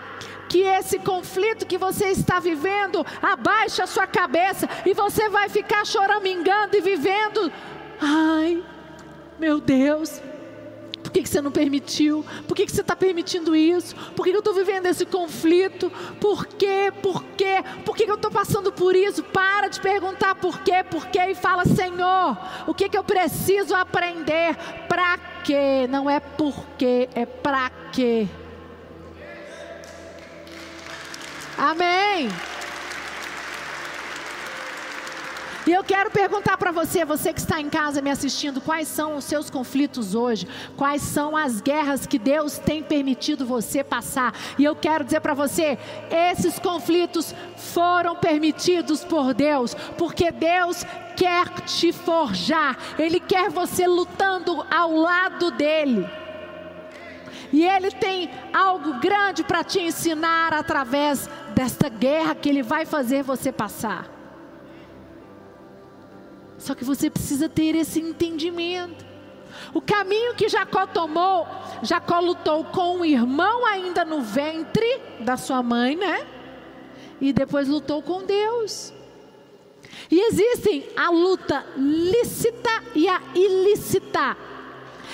que 0.49 0.63
esse 0.63 0.97
conflito 0.99 1.67
que 1.67 1.77
você 1.77 2.07
está 2.07 2.39
vivendo 2.39 3.05
abaixe 3.21 3.81
a 3.81 3.87
sua 3.87 4.07
cabeça 4.07 4.67
e 4.85 4.93
você 4.93 5.29
vai 5.29 5.47
ficar 5.47 5.85
choramingando 5.85 6.75
e 6.75 6.81
vivendo. 6.81 7.51
Ai, 8.01 8.63
meu 9.37 9.59
Deus, 9.59 10.21
por 11.03 11.11
que, 11.11 11.23
que 11.23 11.29
você 11.29 11.41
não 11.41 11.51
permitiu? 11.51 12.25
Por 12.47 12.55
que, 12.55 12.65
que 12.65 12.71
você 12.71 12.81
está 12.81 12.95
permitindo 12.95 13.55
isso? 13.55 13.95
Por 14.15 14.23
que, 14.23 14.31
eu 14.31 14.39
estou 14.39 14.53
vivendo 14.53 14.85
esse 14.87 15.05
conflito? 15.05 15.91
Por 16.19 16.45
quê? 16.45 16.91
Por 17.01 17.23
quê? 17.37 17.63
Por 17.85 17.95
que, 17.95 18.05
que 18.05 18.11
eu 18.11 18.15
estou 18.15 18.31
passando 18.31 18.71
por 18.71 18.95
isso? 18.95 19.23
Para 19.23 19.67
de 19.69 19.79
perguntar 19.79 20.35
por 20.35 20.59
quê, 20.61 20.83
por 20.83 21.07
quê 21.07 21.31
e 21.31 21.35
fala, 21.35 21.65
Senhor, 21.65 22.37
o 22.67 22.73
que, 22.73 22.89
que 22.89 22.97
eu 22.97 23.03
preciso 23.03 23.73
aprender? 23.75 24.55
Para 24.87 25.17
quê? 25.43 25.87
Não 25.89 26.09
é 26.09 26.19
por 26.19 26.65
quê, 26.77 27.09
é 27.15 27.25
para 27.25 27.71
quê. 27.89 28.27
Amém. 31.57 32.29
E 35.69 35.71
eu 35.71 35.83
quero 35.83 36.09
perguntar 36.09 36.57
para 36.57 36.71
você, 36.71 37.05
você 37.05 37.31
que 37.31 37.39
está 37.39 37.61
em 37.61 37.69
casa 37.69 38.01
me 38.01 38.09
assistindo, 38.09 38.59
quais 38.59 38.87
são 38.87 39.17
os 39.17 39.23
seus 39.23 39.51
conflitos 39.51 40.15
hoje? 40.15 40.47
Quais 40.75 41.01
são 41.01 41.37
as 41.37 41.61
guerras 41.61 42.07
que 42.07 42.17
Deus 42.17 42.57
tem 42.57 42.81
permitido 42.81 43.45
você 43.45 43.83
passar? 43.83 44.33
E 44.57 44.63
eu 44.63 44.75
quero 44.75 45.03
dizer 45.03 45.19
para 45.19 45.35
você, 45.35 45.77
esses 46.09 46.57
conflitos 46.57 47.35
foram 47.55 48.15
permitidos 48.15 49.03
por 49.03 49.31
Deus, 49.33 49.75
porque 49.95 50.31
Deus 50.31 50.83
quer 51.15 51.47
te 51.65 51.91
forjar, 51.91 52.75
Ele 52.97 53.19
quer 53.19 53.51
você 53.51 53.85
lutando 53.85 54.65
ao 54.71 54.95
lado 54.95 55.51
dEle. 55.51 56.09
E 57.51 57.65
Ele 57.65 57.91
tem 57.91 58.29
algo 58.53 58.99
grande 58.99 59.43
para 59.43 59.63
te 59.63 59.79
ensinar 59.79 60.53
através 60.53 61.29
desta 61.55 61.89
guerra 61.89 62.35
que 62.35 62.49
Ele 62.49 62.61
vai 62.61 62.85
fazer 62.85 63.23
você 63.23 63.51
passar. 63.51 64.07
Só 66.57 66.75
que 66.75 66.83
você 66.83 67.09
precisa 67.09 67.47
ter 67.47 67.75
esse 67.75 67.99
entendimento. 67.99 69.05
O 69.73 69.81
caminho 69.81 70.35
que 70.35 70.49
Jacó 70.49 70.85
tomou, 70.85 71.47
Jacó 71.81 72.19
lutou 72.19 72.65
com 72.65 72.99
o 72.99 73.05
irmão 73.05 73.65
ainda 73.65 74.05
no 74.05 74.21
ventre 74.21 75.01
da 75.21 75.37
sua 75.37 75.63
mãe, 75.63 75.95
né? 75.95 76.27
E 77.19 77.33
depois 77.33 77.67
lutou 77.67 78.01
com 78.01 78.23
Deus. 78.23 78.93
E 80.11 80.19
existem 80.27 80.87
a 80.95 81.09
luta 81.09 81.65
lícita 81.75 82.83
e 82.95 83.07
a 83.07 83.21
ilícita. 83.35 84.37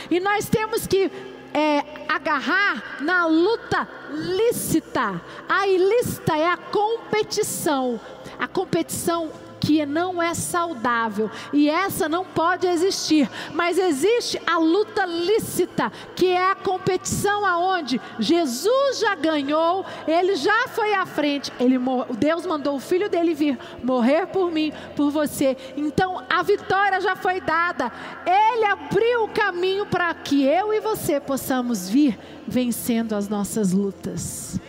E 0.10 0.20
nós 0.20 0.48
temos 0.48 0.88
que 0.88 1.12
é, 1.56 1.86
agarrar 2.10 3.02
na 3.02 3.26
luta 3.26 3.88
lícita. 4.12 5.22
A 5.48 5.66
ilícita 5.66 6.36
é 6.36 6.50
a 6.50 6.58
competição. 6.58 7.98
A 8.38 8.46
competição 8.46 9.32
que 9.66 9.84
não 9.84 10.22
é 10.22 10.36
saudável 10.36 11.30
e 11.52 11.68
essa 11.68 12.08
não 12.08 12.24
pode 12.24 12.68
existir. 12.68 13.28
Mas 13.52 13.80
existe 13.80 14.40
a 14.46 14.60
luta 14.60 15.06
lícita, 15.08 15.92
que 16.16 16.28
é 16.28 16.52
a 16.52 16.56
competição 16.56 17.44
aonde 17.44 18.00
Jesus 18.20 19.00
já 19.00 19.16
ganhou, 19.16 19.84
ele 20.08 20.36
já 20.36 20.68
foi 20.68 20.94
à 20.94 21.04
frente, 21.08 21.52
ele 21.60 21.80
Deus 22.20 22.46
mandou 22.46 22.76
o 22.76 22.80
filho 22.80 23.10
dele 23.10 23.34
vir 23.34 23.58
morrer 23.84 24.28
por 24.28 24.52
mim, 24.52 24.72
por 24.96 25.10
você. 25.10 25.58
Então 25.76 26.24
a 26.30 26.44
vitória 26.44 27.02
já 27.02 27.16
foi 27.16 27.42
dada. 27.42 27.92
Ele 28.24 28.66
abriu 28.66 29.24
o 29.24 29.30
caminho 29.30 29.88
para 29.88 30.14
que 30.14 30.44
eu 30.44 30.72
e 30.72 30.80
você 30.80 31.20
possamos 31.20 31.90
vir 31.90 32.20
vencendo 32.48 33.14
as 33.14 33.28
nossas 33.28 33.72
lutas. 33.72 34.60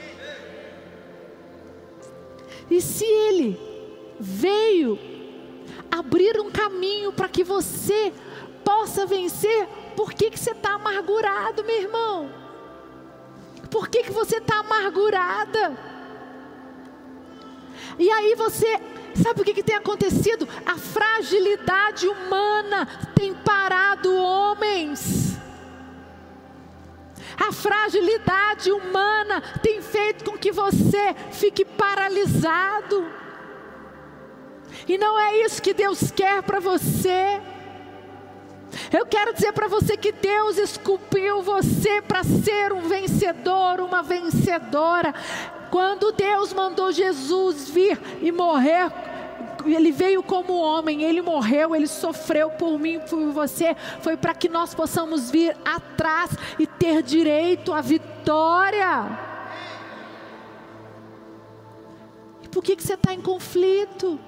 E 2.70 2.80
se 2.80 3.04
ele 3.04 3.75
veio 4.18 4.98
abrir 5.90 6.40
um 6.40 6.50
caminho 6.50 7.12
para 7.12 7.28
que 7.28 7.44
você 7.44 8.12
possa 8.64 9.06
vencer. 9.06 9.68
Por 9.94 10.12
que, 10.12 10.30
que 10.30 10.38
você 10.38 10.50
está 10.50 10.74
amargurado, 10.74 11.64
meu 11.64 11.80
irmão? 11.80 12.30
Por 13.70 13.88
que, 13.88 14.04
que 14.04 14.12
você 14.12 14.36
está 14.38 14.58
amargurada? 14.58 15.76
E 17.98 18.10
aí 18.10 18.34
você, 18.34 18.80
sabe 19.22 19.40
o 19.40 19.44
que, 19.44 19.54
que 19.54 19.62
tem 19.62 19.76
acontecido? 19.76 20.48
A 20.64 20.76
fragilidade 20.76 22.06
humana 22.06 22.86
tem 23.14 23.34
parado 23.34 24.14
homens. 24.14 25.38
A 27.38 27.52
fragilidade 27.52 28.70
humana 28.72 29.42
tem 29.62 29.82
feito 29.82 30.24
com 30.24 30.38
que 30.38 30.50
você 30.50 31.14
fique 31.32 31.64
paralisado. 31.64 33.04
E 34.88 34.96
não 34.96 35.18
é 35.18 35.38
isso 35.38 35.60
que 35.60 35.74
Deus 35.74 36.10
quer 36.10 36.42
para 36.42 36.60
você. 36.60 37.40
Eu 38.92 39.06
quero 39.06 39.32
dizer 39.32 39.52
para 39.52 39.68
você 39.68 39.96
que 39.96 40.12
Deus 40.12 40.58
esculpiu 40.58 41.42
você 41.42 42.00
para 42.02 42.22
ser 42.22 42.72
um 42.72 42.82
vencedor, 42.82 43.80
uma 43.80 44.02
vencedora. 44.02 45.14
Quando 45.70 46.12
Deus 46.12 46.52
mandou 46.52 46.92
Jesus 46.92 47.68
vir 47.68 48.00
e 48.20 48.30
morrer, 48.30 48.92
ele 49.64 49.90
veio 49.90 50.22
como 50.22 50.56
homem, 50.56 51.02
ele 51.02 51.20
morreu, 51.20 51.74
ele 51.74 51.86
sofreu 51.86 52.50
por 52.50 52.78
mim, 52.78 53.00
por 53.00 53.32
você, 53.32 53.74
foi 54.00 54.16
para 54.16 54.34
que 54.34 54.48
nós 54.48 54.74
possamos 54.74 55.30
vir 55.30 55.56
atrás 55.64 56.30
e 56.58 56.66
ter 56.66 57.02
direito 57.02 57.72
à 57.72 57.80
vitória. 57.80 59.06
E 62.42 62.48
por 62.48 62.62
que, 62.62 62.76
que 62.76 62.82
você 62.82 62.94
está 62.94 63.12
em 63.12 63.20
conflito? 63.20 64.18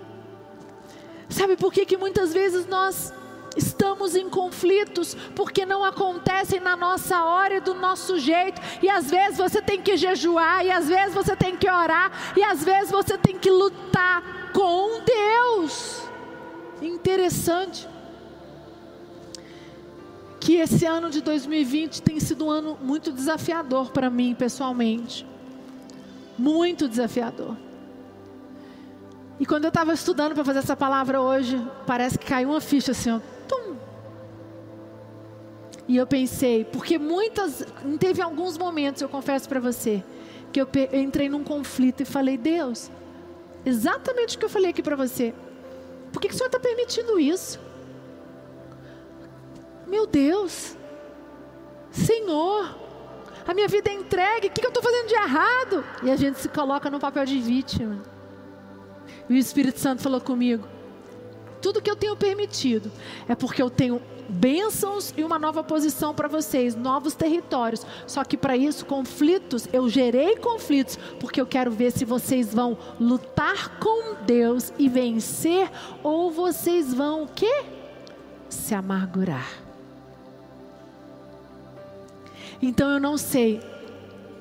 Sabe 1.29 1.57
por 1.57 1.73
que, 1.73 1.85
que 1.85 1.97
muitas 1.97 2.33
vezes 2.33 2.67
nós 2.67 3.12
estamos 3.57 4.17
em 4.17 4.31
conflitos? 4.31 5.14
Porque 5.35 5.67
não 5.67 5.85
acontecem 5.85 6.61
na 6.61 6.77
nossa 6.77 7.23
hora 7.23 7.57
e 7.57 7.61
do 7.61 7.75
nosso 7.75 8.19
jeito. 8.19 8.61
E 8.83 8.88
às 8.88 9.11
vezes 9.11 9.37
você 9.37 9.61
tem 9.61 9.83
que 9.83 9.97
jejuar, 9.97 10.64
e 10.64 10.71
às 10.71 10.88
vezes 10.88 11.14
você 11.14 11.37
tem 11.37 11.57
que 11.57 11.69
orar, 11.69 12.11
e 12.37 12.43
às 12.43 12.64
vezes 12.64 12.91
você 12.91 13.19
tem 13.19 13.38
que 13.38 13.51
lutar 13.51 14.53
com 14.53 15.01
Deus. 15.05 16.03
Interessante. 16.81 17.87
Que 20.41 20.57
esse 20.57 20.87
ano 20.87 21.11
de 21.11 21.21
2020 21.21 22.01
tem 22.01 22.19
sido 22.21 22.47
um 22.47 22.51
ano 22.51 22.79
muito 22.81 23.12
desafiador 23.12 23.91
para 23.91 24.09
mim 24.09 24.35
pessoalmente. 24.35 25.27
Muito 26.38 26.88
desafiador. 26.88 27.57
E 29.40 29.46
quando 29.46 29.64
eu 29.64 29.68
estava 29.68 29.92
estudando 29.92 30.35
para 30.35 30.44
fazer 30.44 30.59
essa 30.59 30.77
palavra 30.77 31.20
hoje, 31.20 31.64
parece 31.87 32.18
que 32.18 32.27
caiu 32.27 32.51
uma 32.51 32.61
ficha 32.61 32.90
assim, 32.90 33.11
ó, 33.11 33.20
tum. 33.46 33.77
E 35.87 35.96
eu 35.96 36.07
pensei, 36.07 36.64
porque 36.64 36.98
muitas, 36.98 37.64
teve 38.01 38.20
alguns 38.20 38.59
momentos, 38.59 39.01
eu 39.01 39.09
confesso 39.09 39.48
para 39.48 39.61
você, 39.61 40.03
que 40.53 40.61
eu, 40.61 40.68
entrei 40.92 41.29
num 41.29 41.44
conflito 41.44 42.03
e 42.03 42.05
falei, 42.05 42.37
Deus, 42.37 42.90
exatamente 43.64 44.37
o 44.37 44.38
que 44.40 44.44
eu 44.44 44.51
falei 44.51 44.70
aqui 44.70 44.83
para 44.83 44.96
você. 44.96 45.33
Por 46.12 46.20
que, 46.20 46.29
que 46.29 46.35
o 46.35 46.37
Senhor 46.37 46.48
está 46.48 46.59
permitindo 46.59 47.20
isso? 47.20 47.61
Meu 49.87 50.07
Deus, 50.07 50.77
Senhor, 51.92 52.77
a 53.46 53.55
minha 53.55 53.68
vida 53.68 53.88
é 53.88 53.94
entregue, 53.94 54.48
o 54.48 54.51
que, 54.51 54.61
que 54.61 54.66
eu 54.66 54.70
estou 54.70 54.83
fazendo 54.83 55.07
de 55.07 55.14
errado? 55.14 55.85
E 56.03 56.11
a 56.11 56.16
gente 56.16 56.40
se 56.40 56.48
coloca 56.48 56.90
no 56.90 56.98
papel 56.98 57.24
de 57.24 57.38
vítima. 57.38 58.17
E 59.29 59.35
o 59.35 59.37
Espírito 59.37 59.79
Santo 59.79 60.03
falou 60.03 60.21
comigo: 60.21 60.67
tudo 61.61 61.83
que 61.83 61.91
eu 61.91 61.97
tenho 61.97 62.17
permitido 62.17 62.91
é 63.29 63.35
porque 63.35 63.61
eu 63.61 63.71
tenho 63.71 64.01
bênçãos 64.29 65.14
e 65.17 65.25
uma 65.25 65.38
nova 65.38 65.64
posição 65.64 66.14
para 66.14 66.29
vocês, 66.29 66.77
novos 66.77 67.14
territórios. 67.14 67.85
Só 68.07 68.23
que 68.25 68.37
para 68.37 68.57
isso, 68.57 68.85
conflitos, 68.85 69.67
eu 69.73 69.88
gerei 69.88 70.37
conflitos, 70.37 70.99
porque 71.19 71.41
eu 71.41 71.47
quero 71.47 71.71
ver 71.71 71.91
se 71.91 72.05
vocês 72.05 72.53
vão 72.53 72.77
lutar 73.01 73.79
com 73.79 74.17
Deus 74.25 74.73
e 74.79 74.88
vencer, 74.88 75.71
ou 76.03 76.31
vocês 76.31 76.93
vão 76.93 77.25
o 77.25 77.29
quê? 77.29 77.64
Se 78.49 78.75
amargurar. 78.75 79.49
Então 82.61 82.91
eu 82.91 83.01
não 83.01 83.17
sei 83.17 83.61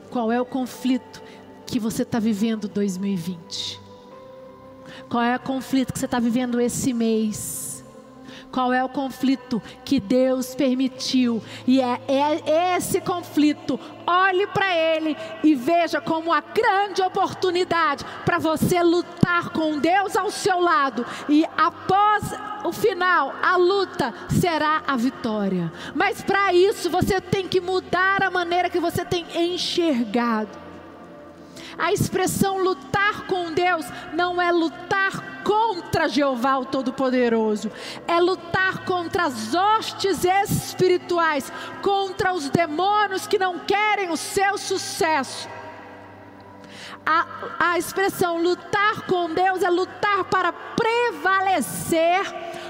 qual 0.10 0.32
é 0.32 0.42
o 0.42 0.46
conflito 0.46 1.22
que 1.66 1.80
você 1.80 2.04
está 2.04 2.20
vivendo 2.20 2.68
2020. 2.68 3.87
Qual 5.10 5.24
é 5.24 5.36
o 5.36 5.40
conflito 5.40 5.94
que 5.94 6.00
você 6.00 6.06
está 6.06 6.20
vivendo 6.20 6.60
esse 6.60 6.94
mês? 6.94 7.68
Qual 8.52 8.74
é 8.74 8.84
o 8.84 8.90
conflito 8.90 9.62
que 9.84 10.00
Deus 10.00 10.56
permitiu? 10.56 11.44
E 11.66 11.82
é, 11.82 12.00
é 12.08 12.76
esse 12.78 13.02
conflito. 13.02 13.80
Olhe 14.06 14.48
para 14.48 14.76
ele 14.76 15.18
e 15.44 15.54
veja 15.54 16.00
como 16.00 16.34
a 16.34 16.42
grande 16.42 17.02
oportunidade 17.02 18.06
para 18.26 18.40
você 18.40 18.82
lutar 18.82 19.50
com 19.50 19.78
Deus 19.78 20.16
ao 20.16 20.32
seu 20.32 20.60
lado. 20.60 21.06
E 21.30 21.46
após 21.58 22.24
o 22.64 22.72
final, 22.72 23.36
a 23.42 23.58
luta 23.58 24.14
será 24.30 24.82
a 24.88 24.96
vitória. 24.96 25.72
Mas 25.94 26.22
para 26.22 26.54
isso 26.54 26.90
você 26.90 27.20
tem 27.20 27.48
que 27.48 27.62
mudar 27.62 28.24
a 28.24 28.32
maneira 28.32 28.70
que 28.70 28.80
você 28.80 29.04
tem 29.06 29.26
enxergado. 29.36 30.67
A 31.78 31.94
expressão 31.94 32.58
lutar 32.58 33.28
com 33.28 33.52
Deus 33.54 33.86
não 34.14 34.42
é 34.42 34.52
lutar 34.52 35.44
contra 35.44 36.10
Jeová 36.10 36.58
o 36.58 36.66
Todo-Poderoso, 36.66 37.72
é 38.08 38.20
lutar 38.20 38.84
contra 38.84 39.26
as 39.26 39.54
hostes 39.54 40.26
espirituais, 40.26 41.52
contra 41.82 42.34
os 42.34 42.50
demônios 42.50 43.28
que 43.28 43.38
não 43.38 43.60
querem 43.60 44.10
o 44.10 44.18
seu 44.18 44.58
sucesso. 44.58 45.48
A, 47.06 47.26
a 47.58 47.78
expressão 47.78 48.42
lutar 48.42 49.04
com 49.04 49.34
Deus 49.34 49.64
é 49.64 49.70
lutar 49.70 50.26
para 50.26 50.52
prevalecer 50.52 52.22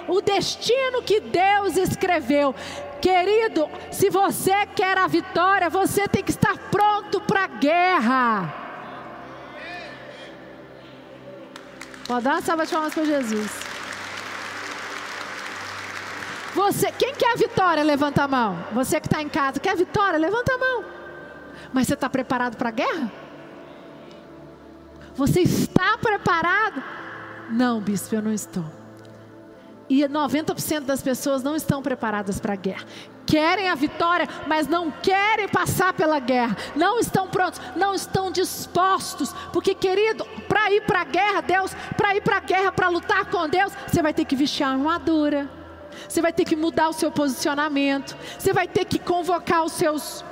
o 0.08 0.22
destino 0.22 1.02
que 1.02 1.20
Deus 1.20 1.76
escreveu. 1.76 2.54
Querido, 3.02 3.68
se 3.92 4.12
você 4.12 4.68
quer 4.76 4.98
a 4.98 5.08
vitória, 5.08 5.70
você 5.70 6.08
tem 6.08 6.24
que 6.24 6.32
estar 6.32 6.56
pronto 6.70 7.20
para 7.22 7.46
a 7.46 7.48
guerra. 7.48 8.67
Pode 12.08 12.24
dar 12.24 12.36
uma 12.36 12.42
salva 12.42 12.66
de 12.66 12.72
palmas 12.72 12.94
para 12.94 13.04
Jesus. 13.04 13.52
Você, 16.56 16.92
quem 16.94 17.14
quer 17.14 17.34
a 17.34 17.36
vitória, 17.36 17.84
levanta 17.84 18.24
a 18.24 18.28
mão. 18.28 18.58
Você 18.72 19.00
que 19.00 19.08
está 19.08 19.22
em 19.22 19.30
casa, 19.30 19.60
quer 19.60 19.72
a 19.72 19.76
vitória, 19.76 20.18
levanta 20.18 20.54
a 20.54 20.58
mão. 20.58 20.86
Mas 21.74 21.88
você 21.88 21.94
está 21.94 22.10
preparado 22.10 22.56
para 22.56 22.70
a 22.70 22.72
guerra? 22.72 23.12
Você 25.16 25.42
está 25.42 25.98
preparado? 25.98 26.82
Não, 27.50 27.82
bispo, 27.82 28.16
eu 28.16 28.22
não 28.22 28.32
estou. 28.32 28.77
E 29.90 30.04
90% 30.04 30.82
das 30.82 31.02
pessoas 31.02 31.42
não 31.42 31.56
estão 31.56 31.82
preparadas 31.82 32.40
para 32.40 32.54
a 32.54 32.58
guerra. 32.58 32.86
Querem 33.26 33.70
a 33.70 33.76
vitória, 33.76 34.28
mas 34.46 34.68
não 34.68 34.92
querem 34.92 35.48
passar 35.48 35.94
pela 35.94 36.20
guerra. 36.20 36.58
Não 36.76 37.00
estão 37.00 37.28
prontos, 37.28 37.62
não 37.76 37.94
estão 37.94 38.32
dispostos. 38.32 39.34
Porque, 39.54 39.74
querido, 39.74 40.26
para 40.48 40.72
ir 40.72 40.82
para 40.82 41.02
a 41.02 41.06
guerra, 41.06 41.42
Deus, 41.42 41.74
para 41.96 42.16
ir 42.16 42.22
para 42.22 42.38
a 42.38 42.42
guerra, 42.42 42.72
para 42.72 42.90
lutar 42.90 43.26
com 43.26 43.48
Deus, 43.48 43.72
você 43.88 44.02
vai 44.02 44.14
ter 44.14 44.26
que 44.26 44.36
vestir 44.36 44.64
a 44.64 44.70
armadura. 44.70 45.50
Você 46.08 46.22
vai 46.22 46.34
ter 46.34 46.46
que 46.46 46.56
mudar 46.56 46.90
o 46.90 46.94
seu 46.94 47.12
posicionamento. 47.12 48.16
Você 48.38 48.54
vai 48.54 48.68
ter 48.68 48.86
que 48.86 49.00
convocar 49.00 49.64
os 49.64 49.74
seus 49.74 50.24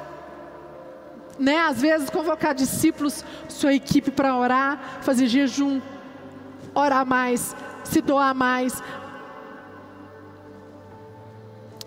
né, 1.37 1.59
às 1.59 1.81
vezes 1.81 2.09
convocar 2.09 2.55
discípulos, 2.55 3.23
sua 3.49 3.73
equipe 3.73 4.09
para 4.09 4.37
orar, 4.37 4.99
fazer 5.01 5.27
jejum, 5.27 5.81
orar 6.73 7.05
mais, 7.05 7.55
se 7.83 8.01
doar 8.01 8.33
mais, 8.33 8.81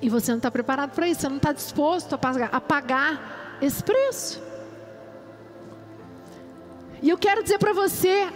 e 0.00 0.08
você 0.08 0.30
não 0.30 0.38
está 0.38 0.50
preparado 0.50 0.92
para 0.92 1.08
isso, 1.08 1.22
você 1.22 1.28
não 1.28 1.36
está 1.38 1.52
disposto 1.52 2.14
a 2.14 2.18
pagar, 2.18 2.48
a 2.52 2.60
pagar 2.60 3.58
esse 3.60 3.82
preço. 3.82 4.42
E 7.02 7.08
eu 7.08 7.18
quero 7.18 7.42
dizer 7.42 7.58
para 7.58 7.72
você, 7.72 8.28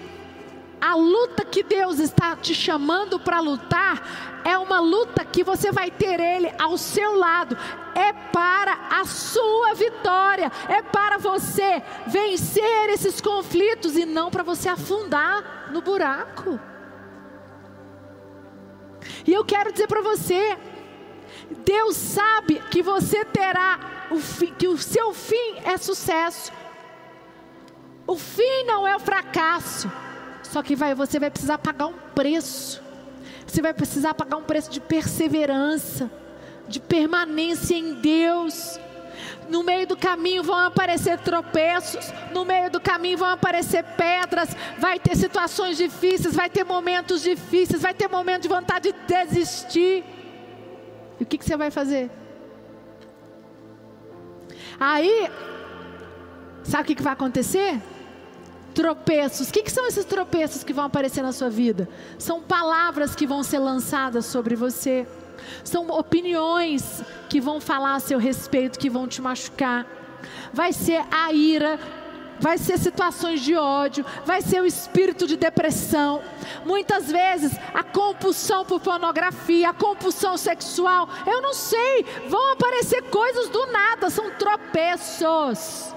a 0.81 0.95
luta 0.95 1.45
que 1.45 1.63
Deus 1.63 1.99
está 1.99 2.35
te 2.37 2.55
chamando 2.55 3.19
para 3.21 3.41
lutar 3.41 4.43
é 4.45 4.59
uma 4.59 4.81
luta 4.81 5.25
que 5.25 5.45
você 5.45 5.71
vai 5.71 5.91
ter 5.91 6.19
Ele 6.19 6.53
ao 6.59 6.77
seu 6.77 7.17
lado, 7.17 7.57
é 7.95 8.13
para 8.13 9.01
a 9.01 9.05
sua 9.05 9.75
vitória, 9.75 10.51
é 10.69 10.83
para 10.83 11.19
você 11.19 11.83
vencer 12.07 12.91
esses 12.91 13.21
conflitos 13.21 13.97
e 13.97 14.05
não 14.05 14.31
para 14.31 14.43
você 14.43 14.69
afundar 14.69 15.71
no 15.73 15.81
buraco. 15.81 16.59
E 19.27 19.33
eu 19.33 19.45
quero 19.45 19.73
dizer 19.73 19.87
para 19.87 20.03
você, 20.03 20.59
Deus 21.65 21.97
sabe 21.97 22.63
que 22.71 22.83
você 22.83 23.25
terá 23.25 23.79
o 24.11 24.21
que 24.53 24.69
o 24.69 24.79
seu 24.79 25.13
fim 25.15 25.57
é 25.65 25.77
sucesso. 25.77 26.53
O 28.07 28.17
fim 28.17 28.65
não 28.67 28.87
é 28.87 28.95
o 28.97 29.01
fracasso. 29.01 29.91
Só 30.43 30.63
que 30.63 30.77
vai, 30.77 30.95
você 30.95 31.19
vai 31.19 31.31
precisar 31.31 31.59
pagar 31.59 31.87
um 31.87 31.95
preço. 32.15 32.83
Você 33.47 33.63
vai 33.63 33.73
precisar 33.73 34.15
pagar 34.15 34.37
um 34.37 34.43
preço 34.43 34.71
de 34.71 34.81
perseverança, 34.81 36.11
de 36.69 36.81
permanência 36.81 37.75
em 37.75 37.95
Deus. 37.95 38.79
No 39.49 39.63
meio 39.63 39.87
do 39.87 39.97
caminho 39.97 40.43
vão 40.43 40.59
aparecer 40.59 41.19
tropeços, 41.19 42.13
no 42.33 42.45
meio 42.45 42.71
do 42.71 42.81
caminho 42.81 43.19
vão 43.19 43.29
aparecer 43.29 43.85
pedras, 43.97 44.57
vai 44.79 44.99
ter 44.99 45.17
situações 45.17 45.77
difíceis, 45.77 46.35
vai 46.35 46.49
ter 46.49 46.65
momentos 46.65 47.23
difíceis, 47.23 47.83
vai 47.83 47.93
ter 47.93 48.09
momentos 48.09 48.43
de 48.43 48.49
vontade 48.49 48.93
de 48.93 48.99
desistir. 49.07 50.05
E 51.21 51.23
o 51.23 51.27
que, 51.27 51.39
que 51.39 51.45
você 51.45 51.57
vai 51.57 51.71
fazer? 51.71 52.11
Aí, 54.79 55.31
sabe 56.65 56.83
o 56.83 56.87
que, 56.87 56.95
que 56.95 57.03
vai 57.03 57.13
acontecer? 57.13 57.81
Tropeços. 58.75 59.49
O 59.49 59.53
que, 59.53 59.63
que 59.63 59.71
são 59.71 59.87
esses 59.87 60.05
tropeços 60.05 60.65
que 60.65 60.73
vão 60.73 60.85
aparecer 60.87 61.23
na 61.23 61.33
sua 61.33 61.51
vida? 61.51 61.89
São 62.19 62.41
palavras 62.41 63.15
que 63.15 63.27
vão 63.27 63.43
ser 63.43 63.59
lançadas 63.59 64.27
sobre 64.27 64.57
você. 64.57 65.07
São 65.63 65.89
opiniões 65.91 67.03
que 67.29 67.41
vão 67.41 67.61
falar 67.61 67.95
a 67.95 68.01
seu 68.01 68.19
respeito, 68.19 68.79
que 68.79 68.91
vão 68.91 69.07
te 69.07 69.21
machucar. 69.21 69.87
Vai 70.53 70.73
ser 70.73 71.03
a 71.11 71.33
ira 71.33 71.79
vai 72.43 72.59
ser 72.59 72.77
situações 72.77 73.41
de 73.41 73.55
ódio, 73.55 74.05
vai 74.27 74.43
ser 74.43 74.61
o 74.61 74.67
espírito 74.67 75.29
de 75.29 75.37
depressão. 75.37 76.21
Muitas 76.67 77.11
vezes 77.11 77.53
a 77.73 77.85
compulsão 77.85 78.65
por 78.65 78.81
pornografia, 78.81 79.71
a 79.71 79.73
compulsão 79.73 80.37
sexual, 80.37 81.09
eu 81.25 81.41
não 81.41 81.55
sei, 81.55 82.05
vão 82.29 82.53
aparecer 82.53 83.01
coisas 83.05 83.49
do 83.49 83.67
nada, 83.67 84.11
são 84.11 84.29
tropeços. 84.33 85.95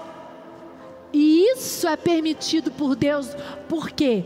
E 1.12 1.50
isso 1.52 1.88
é 1.88 1.96
permitido 1.96 2.70
por 2.70 2.94
Deus, 2.94 3.34
por 3.68 3.90
quê? 3.90 4.24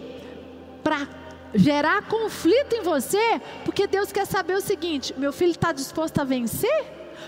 Para 0.85 1.09
gerar 1.55 2.07
conflito 2.07 2.75
em 2.77 2.83
você, 2.83 3.41
porque 3.65 3.87
Deus 3.87 4.13
quer 4.13 4.27
saber 4.27 4.55
o 4.55 4.61
seguinte: 4.61 5.15
meu 5.17 5.33
filho 5.33 5.53
está 5.53 5.73
disposto 5.73 6.21
a 6.21 6.25
vencer? 6.25 6.85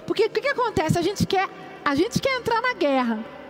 Porque 0.06 0.26
o 0.26 0.30
que, 0.30 0.42
que 0.42 0.48
acontece? 0.48 0.98
A 0.98 1.02
gente 1.02 1.26
quer, 1.26 1.48
a 1.82 1.94
gente 1.94 2.20
quer 2.20 2.36
entrar 2.38 2.60
na 2.60 2.74
guerra. 2.74 3.41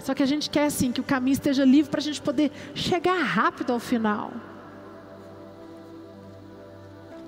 Só 0.00 0.14
que 0.14 0.22
a 0.22 0.26
gente 0.26 0.48
quer 0.48 0.66
assim 0.66 0.92
que 0.92 1.00
o 1.00 1.04
caminho 1.04 1.34
esteja 1.34 1.64
livre 1.64 1.90
para 1.90 2.00
a 2.00 2.02
gente 2.02 2.20
poder 2.20 2.50
chegar 2.74 3.20
rápido 3.22 3.72
ao 3.72 3.78
final. 3.78 4.32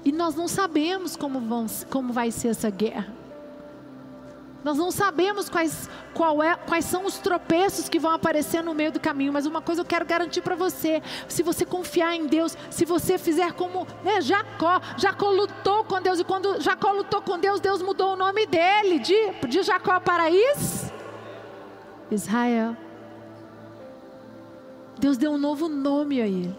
E 0.05 0.13
nós 0.13 0.35
não 0.35 0.49
sabemos 0.49 1.17
como, 1.17 1.41
vão, 1.41 1.67
como 1.91 2.13
vai 2.13 2.31
ser 2.31 2.49
essa 2.49 2.71
guerra. 2.71 3.21
Nós 4.63 4.77
não 4.77 4.91
sabemos 4.91 5.49
quais, 5.49 5.89
é, 6.45 6.55
quais 6.67 6.85
são 6.85 7.07
os 7.07 7.19
tropeços 7.19 7.89
que 7.89 7.99
vão 7.99 8.11
aparecer 8.11 8.63
no 8.63 8.75
meio 8.75 8.93
do 8.93 9.01
caminho, 9.01 9.33
mas 9.33 9.47
uma 9.47 9.63
coisa 9.63 9.81
eu 9.81 9.87
quero 9.87 10.05
garantir 10.05 10.43
para 10.43 10.55
você: 10.55 11.03
se 11.29 11.43
você 11.43 11.65
confiar 11.65 12.15
em 12.15 12.27
Deus, 12.27 12.57
se 12.71 12.85
você 12.85 13.17
fizer 13.17 13.53
como 13.53 13.87
né, 14.05 14.21
Jacó, 14.21 14.81
Jacó 14.99 15.31
lutou 15.31 15.85
com 15.85 16.01
Deus, 16.01 16.21
e 16.21 16.25
quando 16.25 16.61
Jacó 16.61 16.93
lutou 16.93 17.23
com 17.23 17.39
Deus, 17.39 17.61
Deus 17.61 17.81
mudou 17.81 18.13
o 18.13 18.17
nome 18.17 18.47
dele 18.47 18.99
de, 18.99 19.31
de 19.49 19.63
Jacó 19.63 19.99
para 19.99 20.31
Is, 20.31 20.93
Israel. 22.11 22.77
Deus 24.99 25.17
deu 25.17 25.33
um 25.33 25.39
novo 25.39 25.69
nome 25.69 26.21
a 26.21 26.27
ele. 26.27 26.55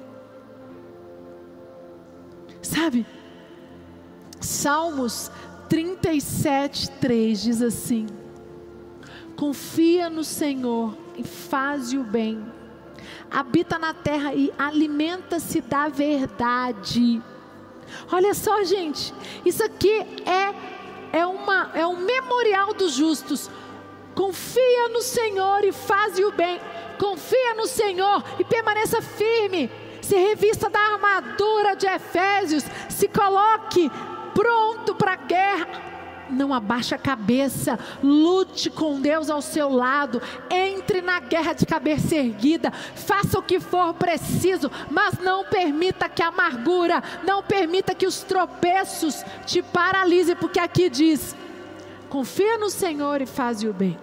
Sabe? 2.62 3.06
Salmos 4.40 5.32
37, 5.70 6.90
3 6.92 7.42
diz 7.42 7.62
assim: 7.62 8.08
Confia 9.36 10.10
no 10.10 10.24
Senhor 10.24 10.96
e 11.18 11.24
faz 11.24 11.94
o 11.94 12.04
bem. 12.04 12.44
Habita 13.30 13.80
na 13.80 13.94
terra 13.94 14.34
e 14.34 14.52
alimenta-se 14.58 15.62
da 15.62 15.88
verdade. 15.88 17.22
Olha 18.12 18.34
só, 18.34 18.64
gente, 18.64 19.14
isso 19.46 19.64
aqui 19.64 20.06
é, 20.26 21.20
é, 21.20 21.26
uma, 21.26 21.72
é 21.74 21.86
um 21.86 21.98
memorial 21.98 22.74
dos 22.74 22.94
justos. 22.94 23.50
Confia 24.22 24.88
no 24.90 25.02
Senhor 25.02 25.64
e 25.64 25.72
faz 25.72 26.20
o 26.20 26.32
bem. 26.32 26.62
Confia 27.00 27.56
no 27.56 27.66
Senhor 27.66 28.24
e 28.38 28.44
permaneça 28.44 29.02
firme. 29.02 29.68
Se 30.00 30.16
revista 30.16 30.70
da 30.70 30.80
armadura 30.80 31.76
de 31.76 31.88
Efésios. 31.88 32.64
Se 32.88 33.08
coloque 33.08 33.90
pronto 34.36 34.94
para 34.94 35.14
a 35.14 35.16
guerra. 35.16 35.68
Não 36.30 36.54
abaixe 36.54 36.94
a 36.94 37.00
cabeça, 37.00 37.80
lute 38.04 38.70
com 38.70 39.02
Deus 39.02 39.28
ao 39.28 39.42
seu 39.42 39.70
lado, 39.70 40.22
entre 40.50 41.02
na 41.02 41.20
guerra 41.20 41.52
de 41.52 41.66
cabeça 41.66 42.16
erguida, 42.16 42.72
faça 42.72 43.38
o 43.38 43.44
que 43.44 43.60
for 43.60 43.94
preciso, 43.96 44.72
mas 44.90 45.18
não 45.20 45.44
permita 45.44 46.08
que 46.08 46.24
a 46.24 46.28
amargura, 46.28 47.04
não 47.26 47.44
permita 47.44 47.94
que 47.94 48.08
os 48.08 48.22
tropeços 48.22 49.26
te 49.46 49.62
paralisem, 49.62 50.38
porque 50.38 50.60
aqui 50.60 50.90
diz: 50.90 51.36
confia 52.08 52.58
no 52.58 52.70
Senhor 52.70 53.22
e 53.22 53.26
faz 53.26 53.62
o 53.62 53.74
bem. 53.74 53.98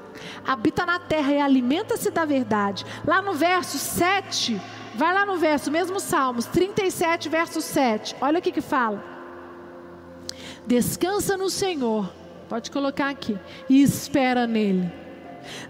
Habita 0.47 0.87
na 0.87 0.99
terra 0.99 1.33
e 1.33 1.41
alimenta-se 1.41 2.11
da 2.11 2.25
verdade. 2.25 2.85
Lá 3.07 3.21
no 3.21 3.35
verso 3.35 3.79
7, 3.79 4.61
vai 4.95 5.13
lá 5.13 5.27
no 5.27 5.37
verso, 5.37 5.71
mesmo 5.71 6.01
Salmos 6.01 6.47
37, 6.47 7.29
verso 7.29 7.61
7. 7.61 8.17
Olha 8.21 8.39
o 8.39 8.43
que 8.43 8.53
que 8.53 8.61
fala. 8.61 9.03
Descansa 10.67 11.37
no 11.37 11.49
Senhor, 11.49 12.11
pode 12.49 12.71
colocar 12.71 13.09
aqui, 13.09 13.39
e 13.69 13.83
espera 13.83 14.47
nele. 14.47 14.93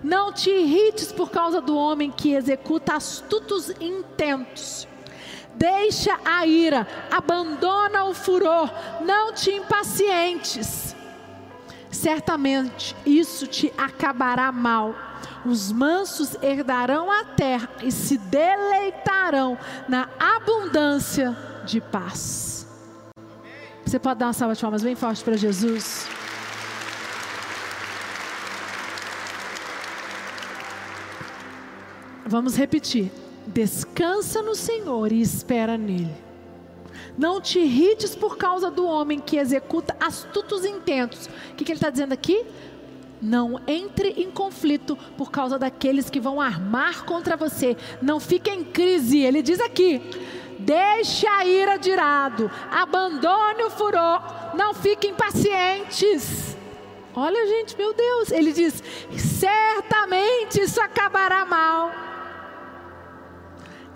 Não 0.02 0.32
te 0.32 0.50
irrites 0.50 1.12
por 1.12 1.30
causa 1.30 1.60
do 1.60 1.76
homem 1.76 2.10
que 2.10 2.34
executa 2.34 2.94
astutos 2.94 3.70
intentos. 3.80 4.88
Deixa 5.54 6.18
a 6.24 6.46
ira, 6.46 6.86
abandona 7.10 8.04
o 8.04 8.14
furor, 8.14 8.70
não 9.04 9.32
te 9.32 9.50
impacientes 9.50 10.96
certamente 11.98 12.94
isso 13.04 13.46
te 13.46 13.72
acabará 13.76 14.50
mal. 14.52 14.94
Os 15.44 15.72
mansos 15.72 16.36
herdarão 16.42 17.10
a 17.10 17.24
terra 17.24 17.68
e 17.82 17.90
se 17.90 18.16
deleitarão 18.18 19.58
na 19.88 20.08
abundância 20.18 21.36
de 21.64 21.80
paz. 21.80 22.66
Você 23.84 23.98
pode 23.98 24.20
dar 24.20 24.26
uma 24.26 24.32
salva 24.32 24.54
de 24.54 24.60
palmas 24.60 24.82
bem 24.82 24.94
forte 24.94 25.24
para 25.24 25.36
Jesus? 25.36 26.06
Vamos 32.26 32.56
repetir. 32.56 33.10
Descansa 33.46 34.42
no 34.42 34.54
Senhor 34.54 35.10
e 35.10 35.22
espera 35.22 35.78
nele. 35.78 36.27
Não 37.18 37.40
te 37.40 37.58
irrites 37.58 38.14
por 38.14 38.36
causa 38.36 38.70
do 38.70 38.86
homem 38.86 39.18
que 39.18 39.36
executa 39.36 39.96
astutos 39.98 40.64
intentos. 40.64 41.26
O 41.26 41.56
que, 41.56 41.64
que 41.64 41.72
ele 41.72 41.78
está 41.78 41.90
dizendo 41.90 42.12
aqui? 42.12 42.46
Não 43.20 43.60
entre 43.66 44.10
em 44.10 44.30
conflito 44.30 44.96
por 45.16 45.28
causa 45.28 45.58
daqueles 45.58 46.08
que 46.08 46.20
vão 46.20 46.40
armar 46.40 47.04
contra 47.04 47.36
você. 47.36 47.76
Não 48.00 48.20
fique 48.20 48.48
em 48.48 48.62
crise. 48.62 49.18
Ele 49.18 49.42
diz 49.42 49.60
aqui: 49.60 50.00
deixe 50.60 51.26
a 51.26 51.44
ira 51.44 51.76
de 51.76 51.94
lado, 51.96 52.48
abandone 52.70 53.64
o 53.64 53.70
furor, 53.70 54.22
não 54.54 54.72
fiquem 54.72 55.10
impacientes. 55.10 56.56
Olha, 57.16 57.48
gente, 57.48 57.76
meu 57.76 57.92
Deus, 57.92 58.30
ele 58.30 58.52
diz: 58.52 58.80
certamente 59.16 60.60
isso 60.60 60.80
acabará 60.80 61.44
mal. 61.44 62.07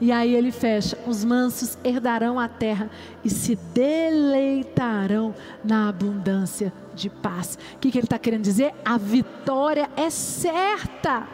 E 0.03 0.11
aí 0.11 0.35
ele 0.35 0.51
fecha: 0.51 0.99
os 1.07 1.25
mansos 1.25 1.79
herdarão 1.85 2.37
a 2.37 2.49
terra 2.49 2.91
e 3.25 3.31
se 3.31 3.55
deleitarão 3.55 5.33
na 5.63 5.89
abundância 5.89 6.73
de 6.93 7.09
paz. 7.09 7.57
O 7.77 7.79
que, 7.79 7.89
que 7.89 7.99
ele 7.99 8.07
está 8.07 8.19
querendo 8.19 8.43
dizer? 8.43 8.75
A 8.85 8.99
vitória 8.99 9.89
é 9.97 10.11
certa. 10.11 11.29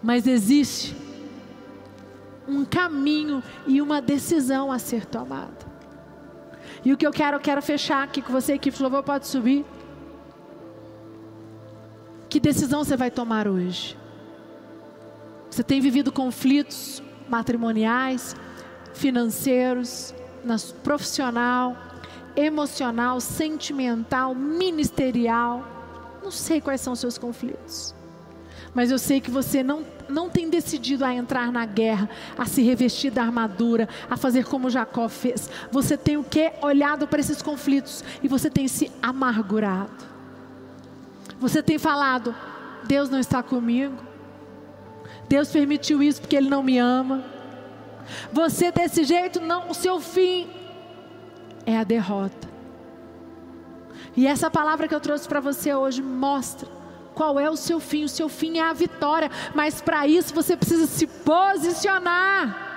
Mas 0.00 0.28
existe 0.28 0.96
um 2.46 2.64
caminho 2.64 3.42
e 3.66 3.82
uma 3.82 4.00
decisão 4.00 4.70
a 4.70 4.78
ser 4.78 5.04
tomada. 5.04 5.74
E 6.84 6.92
o 6.92 6.96
que 6.96 7.04
eu 7.04 7.10
quero, 7.10 7.38
eu 7.38 7.40
quero 7.40 7.60
fechar 7.60 8.04
aqui 8.04 8.22
com 8.22 8.32
você, 8.32 8.56
que 8.58 8.70
louvor 8.80 9.02
pode 9.02 9.26
subir. 9.26 9.64
Que 12.28 12.38
decisão 12.38 12.84
você 12.84 12.96
vai 12.96 13.10
tomar 13.10 13.48
hoje? 13.48 14.03
Você 15.54 15.62
tem 15.62 15.80
vivido 15.80 16.10
conflitos 16.10 17.00
matrimoniais, 17.28 18.34
financeiros, 18.92 20.12
profissional, 20.82 21.76
emocional, 22.34 23.20
sentimental, 23.20 24.34
ministerial. 24.34 25.64
Não 26.24 26.32
sei 26.32 26.60
quais 26.60 26.80
são 26.80 26.92
os 26.92 26.98
seus 26.98 27.16
conflitos. 27.16 27.94
Mas 28.74 28.90
eu 28.90 28.98
sei 28.98 29.20
que 29.20 29.30
você 29.30 29.62
não, 29.62 29.86
não 30.08 30.28
tem 30.28 30.50
decidido 30.50 31.04
a 31.04 31.14
entrar 31.14 31.52
na 31.52 31.64
guerra, 31.64 32.10
a 32.36 32.46
se 32.46 32.60
revestir 32.60 33.12
da 33.12 33.22
armadura, 33.22 33.88
a 34.10 34.16
fazer 34.16 34.44
como 34.46 34.68
Jacó 34.68 35.08
fez. 35.08 35.48
Você 35.70 35.96
tem 35.96 36.16
o 36.16 36.24
que? 36.24 36.50
Olhado 36.62 37.06
para 37.06 37.20
esses 37.20 37.40
conflitos 37.40 38.02
e 38.24 38.26
você 38.26 38.50
tem 38.50 38.66
se 38.66 38.90
amargurado. 39.00 40.04
Você 41.38 41.62
tem 41.62 41.78
falado: 41.78 42.34
Deus 42.88 43.08
não 43.08 43.20
está 43.20 43.40
comigo. 43.40 44.13
Deus 45.28 45.50
permitiu 45.50 46.02
isso 46.02 46.20
porque 46.20 46.36
Ele 46.36 46.48
não 46.48 46.62
me 46.62 46.78
ama. 46.78 47.24
Você 48.32 48.70
desse 48.70 49.04
jeito, 49.04 49.40
não, 49.40 49.70
o 49.70 49.74
seu 49.74 50.00
fim 50.00 50.48
é 51.64 51.78
a 51.78 51.84
derrota. 51.84 52.48
E 54.16 54.26
essa 54.26 54.50
palavra 54.50 54.86
que 54.86 54.94
eu 54.94 55.00
trouxe 55.00 55.26
para 55.26 55.40
você 55.40 55.74
hoje 55.74 56.02
mostra 56.02 56.68
qual 57.14 57.38
é 57.38 57.48
o 57.48 57.56
seu 57.56 57.80
fim. 57.80 58.04
O 58.04 58.08
seu 58.08 58.28
fim 58.28 58.58
é 58.58 58.62
a 58.62 58.72
vitória, 58.72 59.30
mas 59.54 59.80
para 59.80 60.06
isso 60.06 60.34
você 60.34 60.56
precisa 60.56 60.86
se 60.86 61.06
posicionar. 61.06 62.72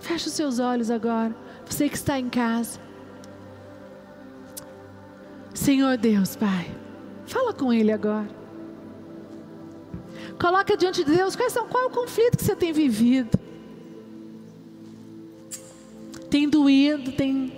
Feche 0.00 0.28
os 0.28 0.34
seus 0.34 0.60
olhos 0.60 0.90
agora, 0.90 1.34
você 1.64 1.88
que 1.88 1.96
está 1.96 2.18
em 2.18 2.28
casa. 2.28 2.78
Senhor 5.52 5.96
Deus, 5.96 6.36
Pai, 6.36 6.70
fala 7.26 7.52
com 7.52 7.72
Ele 7.72 7.90
agora. 7.90 8.45
Coloca 10.38 10.76
diante 10.76 11.04
de 11.04 11.16
Deus 11.16 11.34
qual 11.34 11.84
é 11.84 11.86
o 11.86 11.90
conflito 11.90 12.36
que 12.36 12.44
você 12.44 12.54
tem 12.54 12.72
vivido 12.72 13.46
tem 16.36 16.48
doído, 16.48 17.12
tem, 17.12 17.52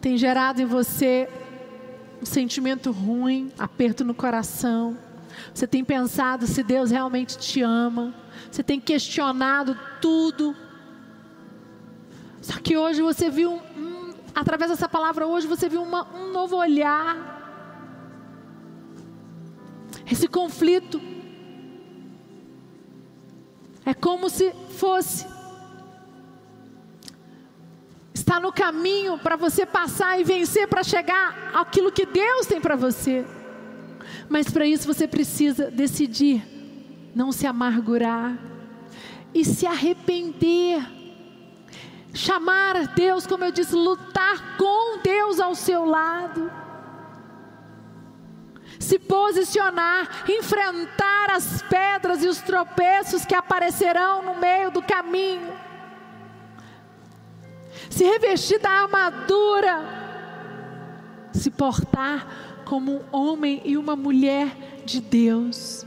tem 0.00 0.16
gerado 0.16 0.62
em 0.62 0.64
você 0.64 1.28
um 2.22 2.24
sentimento 2.24 2.90
ruim, 2.90 3.52
aperto 3.58 4.02
no 4.02 4.14
coração. 4.14 4.96
Você 5.52 5.66
tem 5.66 5.84
pensado 5.84 6.46
se 6.46 6.62
Deus 6.62 6.90
realmente 6.90 7.36
te 7.36 7.60
ama. 7.60 8.14
Você 8.50 8.62
tem 8.62 8.80
questionado 8.80 9.78
tudo. 10.00 10.56
Só 12.40 12.54
que 12.60 12.78
hoje 12.78 13.02
você 13.02 13.28
viu, 13.28 13.60
um, 13.76 14.14
através 14.34 14.70
dessa 14.70 14.88
palavra, 14.88 15.26
hoje 15.26 15.46
você 15.46 15.68
viu 15.68 15.82
uma, 15.82 16.06
um 16.16 16.32
novo 16.32 16.56
olhar. 16.56 17.35
Esse 20.10 20.28
conflito 20.28 21.00
é 23.84 23.92
como 23.94 24.28
se 24.30 24.52
fosse 24.76 25.26
está 28.26 28.40
no 28.40 28.52
caminho 28.52 29.18
para 29.18 29.36
você 29.36 29.64
passar 29.64 30.20
e 30.20 30.24
vencer 30.24 30.66
para 30.66 30.82
chegar 30.82 31.52
aquilo 31.54 31.92
que 31.92 32.04
Deus 32.04 32.44
tem 32.44 32.60
para 32.60 32.74
você. 32.74 33.24
Mas 34.28 34.50
para 34.50 34.66
isso 34.66 34.86
você 34.86 35.06
precisa 35.06 35.70
decidir 35.70 36.42
não 37.14 37.30
se 37.30 37.46
amargurar 37.46 38.36
e 39.32 39.44
se 39.44 39.64
arrepender. 39.64 40.84
Chamar 42.12 42.94
Deus, 42.94 43.26
como 43.26 43.44
eu 43.44 43.52
disse, 43.52 43.74
lutar 43.74 44.56
com 44.56 44.98
Deus 45.02 45.38
ao 45.38 45.54
seu 45.54 45.84
lado. 45.84 46.50
Se 48.78 48.98
posicionar, 48.98 50.24
enfrentar 50.28 51.30
as 51.30 51.62
pedras 51.62 52.22
e 52.22 52.28
os 52.28 52.40
tropeços 52.40 53.24
que 53.24 53.34
aparecerão 53.34 54.22
no 54.22 54.34
meio 54.36 54.70
do 54.70 54.82
caminho 54.82 55.66
se 57.90 58.04
revestir 58.04 58.58
da 58.58 58.70
armadura, 58.70 59.84
se 61.32 61.50
portar 61.50 62.26
como 62.64 62.92
um 62.92 63.04
homem 63.10 63.62
e 63.64 63.76
uma 63.76 63.94
mulher 63.94 64.82
de 64.84 65.00
Deus. 65.00 65.86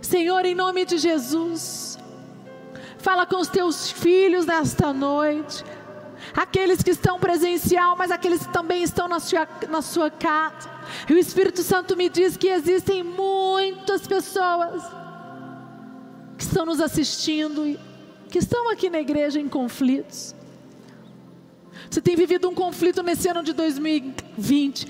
Senhor, 0.00 0.44
em 0.44 0.54
nome 0.54 0.84
de 0.84 0.98
Jesus, 0.98 1.98
fala 2.98 3.26
com 3.26 3.36
os 3.36 3.48
teus 3.48 3.90
filhos 3.90 4.46
nesta 4.46 4.92
noite, 4.92 5.64
aqueles 6.36 6.82
que 6.82 6.90
estão 6.90 7.18
presencial, 7.18 7.96
mas 7.96 8.10
aqueles 8.10 8.46
que 8.46 8.52
também 8.52 8.82
estão 8.82 9.08
na 9.08 9.20
sua, 9.20 9.48
na 9.68 9.82
sua 9.82 10.10
casa. 10.10 10.79
E 11.08 11.14
o 11.14 11.18
Espírito 11.18 11.62
Santo 11.62 11.96
me 11.96 12.08
diz 12.08 12.36
que 12.36 12.48
existem 12.48 13.02
muitas 13.02 14.06
pessoas 14.06 14.82
que 16.36 16.44
estão 16.44 16.64
nos 16.64 16.80
assistindo, 16.80 17.78
que 18.28 18.38
estão 18.38 18.70
aqui 18.70 18.88
na 18.88 19.00
igreja 19.00 19.40
em 19.40 19.48
conflitos. 19.48 20.34
Você 21.90 22.00
tem 22.00 22.14
vivido 22.14 22.48
um 22.48 22.54
conflito 22.54 23.02
nesse 23.02 23.28
ano 23.28 23.42
de 23.42 23.52
2020. 23.52 24.86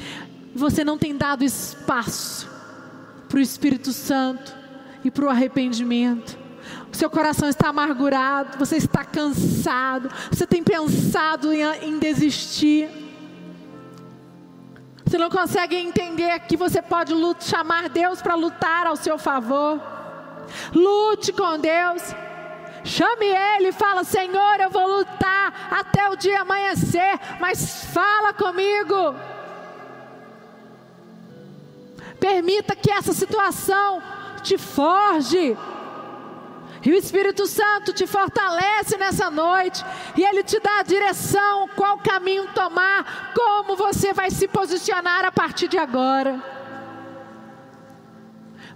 Você 0.55 0.85
não 0.85 0.99
tem 0.99 1.17
dado 1.17 1.45
espaço 1.45 2.49
para 3.29 3.39
o 3.39 3.41
Espírito 3.41 3.93
Santo 3.93 4.55
e 5.05 5.11
para 5.11 5.25
o 5.25 5.29
arrependimento. 5.29 6.39
O 6.93 6.97
seu 6.97 7.09
coração 7.09 7.49
está 7.49 7.69
amargurado, 7.69 8.59
você 8.59 8.77
está 8.77 9.05
cansado, 9.05 10.11
você 10.31 10.47
tem 10.47 10.63
pensado 10.63 11.53
em, 11.53 11.63
em 11.83 11.99
desistir. 11.99 12.89
Você 15.11 15.19
não 15.19 15.29
consegue 15.29 15.75
entender 15.75 16.39
que 16.47 16.57
você 16.57 16.81
pode 16.81 17.13
lutar, 17.13 17.43
chamar 17.43 17.89
Deus 17.89 18.23
para 18.23 18.37
lutar 18.37 18.87
ao 18.87 18.95
seu 18.95 19.19
favor. 19.19 19.83
Lute 20.73 21.33
com 21.33 21.59
Deus. 21.59 22.15
Chame 22.85 23.27
ele 23.27 23.71
e 23.71 23.73
fala: 23.73 24.05
Senhor, 24.05 24.61
eu 24.61 24.71
vou 24.71 24.87
lutar 24.99 25.67
até 25.69 26.09
o 26.09 26.15
dia 26.15 26.43
amanhecer, 26.43 27.19
mas 27.41 27.87
fala 27.87 28.33
comigo. 28.33 29.17
Permita 32.21 32.77
que 32.77 32.93
essa 32.93 33.13
situação 33.13 34.01
te 34.45 34.57
forge. 34.57 35.59
E 36.83 36.91
o 36.91 36.95
Espírito 36.95 37.47
Santo 37.47 37.93
te 37.93 38.07
fortalece 38.07 38.97
nessa 38.97 39.31
noite. 39.31 39.85
E 40.17 40.23
Ele 40.23 40.43
te 40.43 40.59
dá 40.61 40.81
a 40.81 40.83
direção, 40.83 41.69
qual 41.77 41.99
caminho 41.99 42.49
tomar, 42.55 43.33
como 43.35 43.77
você 43.77 44.13
vai 44.13 44.31
se 44.31 44.49
posicionar 44.49 45.25
a 45.25 45.33
partir 45.33 45.69
de 45.69 45.77
agora. 45.77 46.43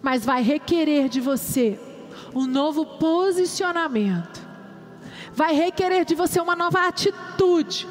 Mas 0.03 0.25
vai 0.25 0.43
requerer 0.43 1.09
de 1.09 1.21
você 1.21 1.81
um 2.35 2.47
novo 2.47 2.85
posicionamento. 2.99 4.43
Vai 5.33 5.55
requerer 5.55 6.05
de 6.05 6.15
você 6.15 6.41
uma 6.41 6.55
nova 6.55 6.87
atitude 6.87 7.89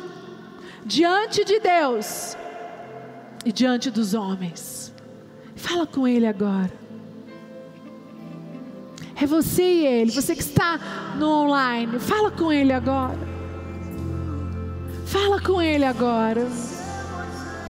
diante 0.85 1.43
de 1.43 1.59
Deus 1.59 2.37
e 3.43 3.51
diante 3.51 3.89
dos 3.89 4.13
homens. 4.13 4.93
Fala 5.55 5.87
com 5.87 6.07
Ele 6.07 6.27
agora. 6.27 6.82
É 9.15 9.25
você 9.25 9.63
e 9.63 9.85
Ele, 9.85 10.11
você 10.11 10.35
que 10.35 10.41
está 10.41 10.79
no 11.17 11.29
online. 11.29 11.99
Fala 11.99 12.31
com 12.31 12.51
Ele 12.51 12.73
agora. 12.73 13.17
Fala 15.05 15.39
com 15.39 15.61
Ele 15.61 15.85
agora. 15.85 16.47